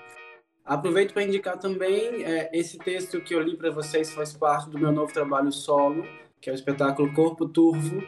Aproveito 0.63 1.13
para 1.13 1.23
indicar 1.23 1.57
também 1.57 2.23
é, 2.23 2.49
esse 2.53 2.77
texto 2.77 3.19
que 3.19 3.33
eu 3.33 3.41
li 3.41 3.57
para 3.57 3.71
vocês, 3.71 4.13
faz 4.13 4.33
parte 4.33 4.69
do 4.69 4.79
meu 4.79 4.91
novo 4.91 5.11
trabalho 5.11 5.51
solo, 5.51 6.05
que 6.39 6.49
é 6.49 6.53
o 6.53 6.55
espetáculo 6.55 7.13
Corpo 7.13 7.47
Turvo, 7.47 8.01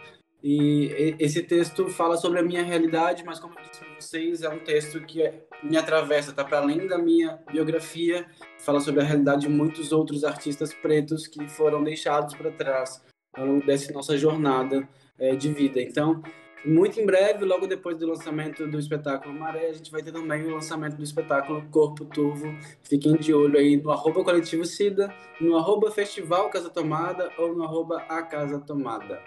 e 0.48 1.16
esse 1.18 1.42
texto 1.42 1.90
fala 1.90 2.18
sobre 2.18 2.38
a 2.38 2.44
minha 2.44 2.62
realidade, 2.62 3.24
mas 3.26 3.40
como 3.40 3.56
eu 3.58 3.64
disse 3.64 3.84
para 3.84 3.96
vocês, 4.00 4.44
é 4.44 4.50
um 4.50 4.60
texto 4.60 5.02
que 5.02 5.24
é, 5.24 5.44
me 5.64 5.76
atravessa, 5.76 6.30
está 6.30 6.44
para 6.44 6.60
além 6.60 6.86
da 6.86 7.00
minha 7.00 7.40
biografia, 7.52 8.28
fala 8.60 8.80
sobre 8.80 9.02
a 9.02 9.04
realidade 9.04 9.42
de 9.42 9.50
muitos 9.50 9.92
outros 9.92 10.24
artistas 10.24 10.72
pretos 10.72 11.26
que 11.26 11.50
foram 11.50 11.84
deixados 11.84 12.36
para 12.36 12.52
trás 12.52 13.04
ao 13.34 13.44
longo 13.44 13.66
dessa 13.66 13.92
nossa 13.92 14.16
jornada 14.16 14.88
é, 15.18 15.36
de 15.36 15.52
vida. 15.52 15.82
Então, 15.82 16.22
muito 16.64 17.02
em 17.02 17.08
breve, 17.08 17.44
logo 17.44 17.66
depois 17.66 17.98
do 17.98 18.06
lançamento 18.06 18.68
do 18.68 18.78
espetáculo 18.78 19.34
Maré, 19.34 19.70
a 19.70 19.74
gente 19.74 19.90
vai 19.90 20.04
ter 20.04 20.12
também 20.12 20.46
o 20.46 20.54
lançamento 20.54 20.96
do 20.96 21.04
espetáculo 21.04 21.68
Corpo 21.72 22.06
Turvo. 22.06 22.56
Fiquem 22.84 23.16
de 23.16 23.34
olho 23.34 23.58
aí 23.58 23.78
no 23.78 23.90
arroba 23.90 24.24
Coletivo 24.24 24.64
Cida, 24.64 25.12
no 25.42 25.58
arroba 25.58 25.90
Festival 25.90 26.52
Casa 26.52 26.70
Tomada 26.70 27.32
ou 27.40 27.56
no 27.56 27.64
arroba 27.64 28.06
A 28.08 28.22
Casa 28.22 28.60
Tomada. 28.60 29.20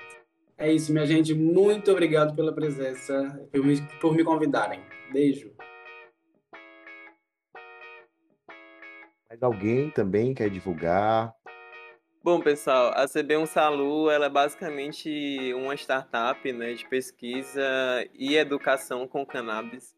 É 0.61 0.72
isso, 0.72 0.92
minha 0.92 1.06
gente. 1.06 1.32
Muito 1.34 1.92
obrigado 1.92 2.34
pela 2.34 2.52
presença, 2.52 3.40
por 3.52 3.64
me, 3.64 3.80
por 4.00 4.16
me 4.16 4.24
convidarem. 4.24 4.82
Beijo. 5.12 5.52
Mais 9.28 9.40
alguém 9.40 9.88
também 9.90 10.34
quer 10.34 10.50
divulgar? 10.50 11.32
Bom, 12.24 12.40
pessoal, 12.40 12.92
a 12.96 13.06
CB1 13.06 13.46
Salu 13.46 14.11
ela 14.11 14.26
é 14.26 14.28
basicamente 14.28 15.54
uma 15.54 15.74
startup 15.76 16.52
né, 16.52 16.74
de 16.74 16.86
pesquisa 16.88 17.62
e 18.12 18.36
educação 18.36 19.06
com 19.06 19.24
cannabis. 19.24 19.94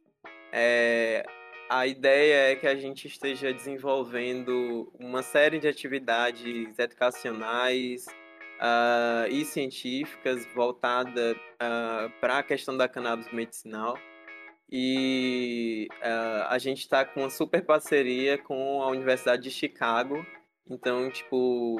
É, 0.53 1.25
a 1.71 1.87
ideia 1.87 2.53
é 2.53 2.57
que 2.57 2.67
a 2.67 2.75
gente 2.75 3.09
esteja 3.09 3.51
desenvolvendo 3.51 4.93
uma 5.01 5.23
série 5.23 5.59
de 5.59 5.67
atividades 5.67 6.79
educacionais, 6.79 8.05
uh, 8.61 9.27
e 9.31 9.45
científicas 9.45 10.47
voltada 10.55 11.35
uh, 11.35 12.11
para 12.21 12.39
a 12.39 12.43
questão 12.43 12.77
da 12.77 12.89
cannabis 12.89 13.33
medicinal. 13.33 13.99
E 14.71 15.89
uh, 16.01 16.47
a 16.49 16.59
gente 16.59 16.81
está 16.81 17.05
com 17.05 17.21
uma 17.21 17.31
super 17.31 17.65
parceria 17.65 18.39
com 18.39 18.83
a 18.83 18.89
Universidade 18.89 19.43
de 19.43 19.51
Chicago. 19.51 20.25
Então, 20.69 21.11
tipo, 21.11 21.77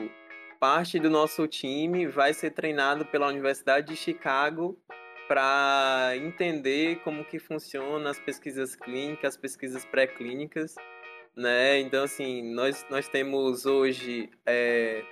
parte 0.59 0.99
do 0.99 1.09
nosso 1.09 1.47
time 1.47 2.09
vai 2.09 2.35
ser 2.35 2.51
treinado 2.51 3.07
pela 3.07 3.29
Universidade 3.29 3.89
de 3.89 3.97
Chicago 3.97 4.77
para 5.29 6.15
entender 6.17 6.97
como 7.05 7.25
que 7.25 7.39
funciona 7.39 8.11
as 8.11 8.19
pesquisas 8.19 8.75
clínicas, 8.75 9.35
as 9.35 9.41
pesquisas 9.41 9.85
pré-clínicas, 9.85 10.75
né? 11.37 11.79
Então, 11.79 12.03
assim, 12.03 12.53
nós, 12.53 12.85
nós 12.91 13.09
temos 13.09 13.65
hoje 13.65 14.29
é, 14.45 15.05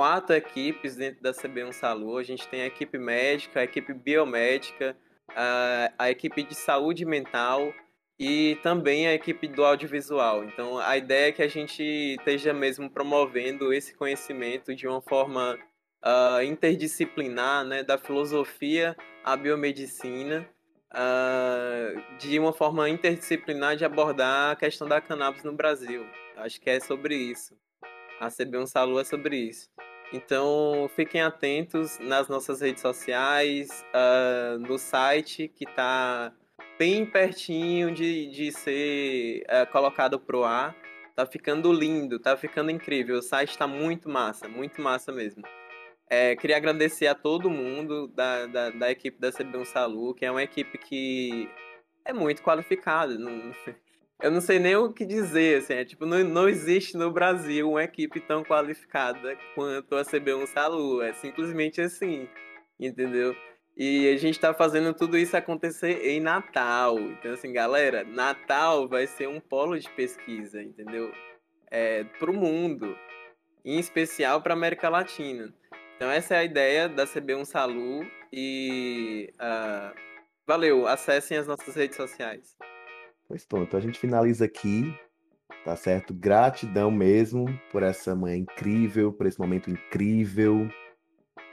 quatro 0.00 0.34
equipes 0.34 0.96
dentro 0.96 1.22
da 1.22 1.30
CB1 1.30 1.74
Salu. 1.74 2.16
A 2.16 2.22
gente 2.22 2.48
tem 2.48 2.62
a 2.62 2.66
equipe 2.66 2.96
médica, 2.96 3.60
a 3.60 3.64
equipe 3.64 3.92
biomédica, 3.92 4.96
a, 5.28 5.92
a 5.98 6.10
equipe 6.10 6.42
de 6.42 6.54
saúde 6.54 7.04
mental 7.04 7.70
e 8.18 8.58
também 8.62 9.06
a 9.06 9.12
equipe 9.12 9.46
do 9.46 9.62
audiovisual. 9.62 10.42
Então, 10.42 10.78
a 10.78 10.96
ideia 10.96 11.28
é 11.28 11.32
que 11.32 11.42
a 11.42 11.48
gente 11.48 11.82
esteja 12.18 12.54
mesmo 12.54 12.88
promovendo 12.88 13.74
esse 13.74 13.94
conhecimento 13.94 14.74
de 14.74 14.88
uma 14.88 15.02
forma 15.02 15.58
uh, 16.02 16.42
interdisciplinar, 16.44 17.66
né, 17.66 17.82
da 17.82 17.98
filosofia 17.98 18.96
à 19.22 19.36
biomedicina, 19.36 20.48
uh, 20.94 22.16
de 22.16 22.38
uma 22.38 22.54
forma 22.54 22.88
interdisciplinar 22.88 23.76
de 23.76 23.84
abordar 23.84 24.52
a 24.52 24.56
questão 24.56 24.88
da 24.88 24.98
cannabis 24.98 25.44
no 25.44 25.52
Brasil. 25.52 26.06
Acho 26.38 26.58
que 26.58 26.70
é 26.70 26.80
sobre 26.80 27.14
isso. 27.14 27.54
A 28.18 28.28
CB1 28.28 28.66
Salu 28.66 28.98
é 28.98 29.04
sobre 29.04 29.36
isso. 29.36 29.68
Então, 30.12 30.90
fiquem 30.96 31.20
atentos 31.22 31.98
nas 32.00 32.28
nossas 32.28 32.60
redes 32.60 32.82
sociais, 32.82 33.84
uh, 33.94 34.58
no 34.58 34.76
site 34.76 35.46
que 35.46 35.64
está 35.64 36.32
bem 36.76 37.06
pertinho 37.06 37.92
de, 37.92 38.26
de 38.30 38.50
ser 38.50 39.44
uh, 39.44 39.70
colocado 39.70 40.18
pro 40.18 40.42
ar. 40.42 40.74
Tá 41.14 41.24
ficando 41.26 41.72
lindo, 41.72 42.18
tá 42.18 42.36
ficando 42.36 42.70
incrível. 42.70 43.18
O 43.18 43.22
site 43.22 43.50
está 43.50 43.66
muito 43.66 44.08
massa, 44.08 44.48
muito 44.48 44.80
massa 44.80 45.12
mesmo. 45.12 45.44
É, 46.08 46.34
queria 46.34 46.56
agradecer 46.56 47.06
a 47.06 47.14
todo 47.14 47.48
mundo 47.48 48.08
da, 48.08 48.46
da, 48.46 48.70
da 48.70 48.90
equipe 48.90 49.20
da 49.20 49.30
CB1 49.30 49.64
Salu, 49.64 50.12
que 50.12 50.24
é 50.24 50.30
uma 50.30 50.42
equipe 50.42 50.76
que 50.76 51.48
é 52.04 52.12
muito 52.12 52.42
qualificada. 52.42 53.14
Eu 54.22 54.30
não 54.30 54.40
sei 54.40 54.58
nem 54.58 54.76
o 54.76 54.92
que 54.92 55.04
dizer, 55.04 55.58
assim, 55.58 55.74
é, 55.74 55.84
tipo, 55.84 56.04
não, 56.04 56.22
não 56.24 56.48
existe 56.48 56.96
no 56.96 57.10
Brasil 57.10 57.70
uma 57.70 57.82
equipe 57.82 58.20
tão 58.20 58.44
qualificada 58.44 59.36
quanto 59.54 59.96
a 59.96 60.02
CB1 60.02 60.46
Salu, 60.46 61.02
é 61.02 61.12
simplesmente 61.14 61.80
assim, 61.80 62.28
entendeu? 62.78 63.34
E 63.76 64.12
a 64.12 64.16
gente 64.16 64.38
tá 64.38 64.52
fazendo 64.52 64.92
tudo 64.92 65.16
isso 65.16 65.36
acontecer 65.36 66.06
em 66.06 66.20
Natal, 66.20 66.98
então 66.98 67.32
assim, 67.32 67.52
galera, 67.52 68.04
Natal 68.04 68.88
vai 68.88 69.06
ser 69.06 69.28
um 69.28 69.40
polo 69.40 69.78
de 69.78 69.88
pesquisa, 69.90 70.62
entendeu? 70.62 71.12
É, 71.70 72.04
pro 72.18 72.32
mundo, 72.32 72.96
em 73.64 73.78
especial 73.78 74.42
para 74.42 74.54
América 74.54 74.88
Latina. 74.88 75.52
Então 75.96 76.10
essa 76.10 76.34
é 76.34 76.38
a 76.38 76.44
ideia 76.44 76.88
da 76.88 77.04
CB1 77.04 77.44
Salu 77.44 78.04
e 78.32 79.32
uh, 79.36 79.94
valeu, 80.46 80.86
acessem 80.86 81.36
as 81.36 81.46
nossas 81.46 81.74
redes 81.74 81.96
sociais. 81.96 82.56
Pois 83.30 83.44
pronto, 83.44 83.68
então 83.68 83.78
a 83.78 83.80
gente 83.80 83.96
finaliza 83.96 84.44
aqui, 84.44 84.92
tá 85.64 85.76
certo? 85.76 86.12
Gratidão 86.12 86.90
mesmo 86.90 87.46
por 87.70 87.80
essa 87.80 88.12
manhã 88.12 88.38
incrível, 88.38 89.12
por 89.12 89.24
esse 89.24 89.38
momento 89.38 89.70
incrível. 89.70 90.68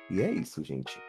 E 0.10 0.20
é 0.20 0.32
isso, 0.32 0.64
gente. 0.64 1.00